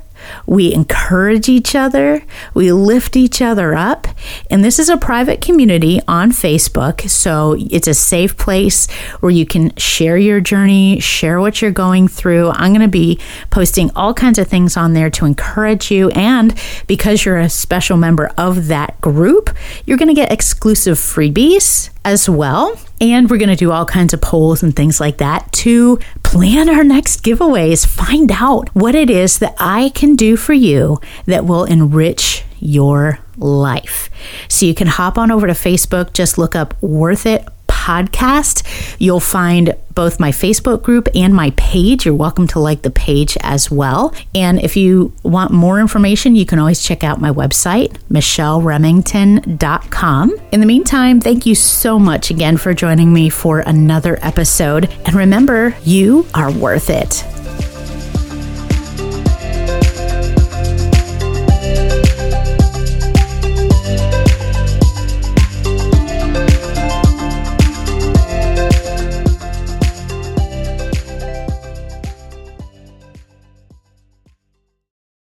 we 0.46 0.74
encourage 0.74 1.50
each 1.50 1.76
other, 1.76 2.24
we 2.54 2.72
lift 2.72 3.16
each 3.16 3.42
other 3.42 3.74
up. 3.76 4.08
And 4.50 4.64
this 4.64 4.80
is 4.80 4.90
a 4.90 4.98
private 4.98 5.42
community 5.42 6.02
on 6.08 6.32
Facebook. 6.32 7.10
So 7.10 7.56
it's 7.60 7.88
a 7.88 7.94
safe 7.94 8.38
place 8.38 8.90
where 9.20 9.32
you 9.32 9.46
can 9.46 9.76
share 9.76 10.18
your 10.18 10.42
journey, 10.42 11.00
share 11.00 11.40
what 11.40 11.62
you're 11.62 11.72
going 11.72 12.08
through. 12.08 12.50
I'm 12.52 12.72
going 12.72 12.82
to 12.82 12.88
be 12.88 13.20
posting 13.50 13.92
all 13.96 14.14
kinds 14.14 14.38
of 14.40 14.48
things 14.48 14.78
on 14.78 14.94
there 14.94 15.10
to 15.12 15.26
encourage 15.26 15.92
you. 15.92 16.10
And 16.12 16.56
because 16.88 17.26
you're 17.26 17.40
a 17.40 17.50
special 17.50 17.98
member 17.98 18.32
of 18.38 18.68
that 18.68 19.00
group, 19.02 19.50
you're 19.86 19.98
going 19.98 20.10
to 20.10 20.14
get 20.14 20.32
exclusive 20.32 20.98
freebies 20.98 21.90
as 22.04 22.30
well. 22.30 22.80
And 23.02 23.30
we're 23.30 23.40
going 23.40 23.50
to 23.50 23.56
do 23.56 23.72
all 23.72 23.86
kinds 23.86 24.14
of 24.14 24.22
polls 24.22 24.62
and 24.62 24.76
things 24.76 25.00
like 25.02 25.18
that 25.18 25.52
to 25.54 25.98
plan 26.22 26.70
our 26.70 26.84
next 26.84 27.24
giveaways. 27.24 27.86
Find 27.86 28.32
out 28.32 28.70
what 28.76 28.94
it 28.94 29.10
is 29.10 29.40
that 29.40 29.56
I 29.58 29.90
can 29.90 30.16
do 30.16 30.38
for 30.38 30.54
you 30.54 31.02
that 31.26 31.46
will 31.46 31.66
enrich 31.66 32.46
your 32.60 33.18
life. 33.38 34.12
So 34.48 34.68
you 34.68 34.76
can 34.76 34.86
hop 34.86 35.18
on 35.18 35.32
over 35.32 35.48
to 35.48 35.54
Facebook, 35.54 36.14
just 36.14 36.38
look 36.38 36.56
up 36.56 36.80
Worth 36.82 37.26
It 37.26 37.44
podcast. 37.82 38.64
You'll 39.00 39.20
find 39.20 39.76
both 39.96 40.20
my 40.20 40.30
Facebook 40.32 40.84
group 40.84 41.08
and 41.16 41.34
my 41.34 41.50
page. 41.58 42.06
You're 42.06 42.14
welcome 42.16 42.46
to 42.48 42.60
like 42.60 42.84
the 42.84 42.92
page 42.92 43.38
as 43.42 43.72
well. 43.72 44.14
And 44.36 44.62
if 44.62 44.78
you 44.78 45.12
want 45.24 45.52
more 45.52 45.80
information, 45.80 46.36
you 46.36 46.46
can 46.46 46.60
always 46.60 46.84
check 46.84 47.04
out 47.04 47.20
my 47.20 47.32
website, 47.32 47.98
michelleremington.com. 48.10 50.36
In 50.52 50.60
the 50.60 50.66
meantime, 50.66 51.20
thank 51.20 51.48
you 51.48 51.56
so 51.56 52.00
much 52.00 52.30
again 52.30 52.58
for 52.58 52.74
joining 52.74 53.12
me 53.12 53.30
for 53.30 53.62
another 53.62 54.20
episode. 54.22 54.86
And 55.06 55.16
remember, 55.16 55.76
you 55.84 56.28
are 56.34 56.52
worth 56.52 56.90
it. 56.90 57.24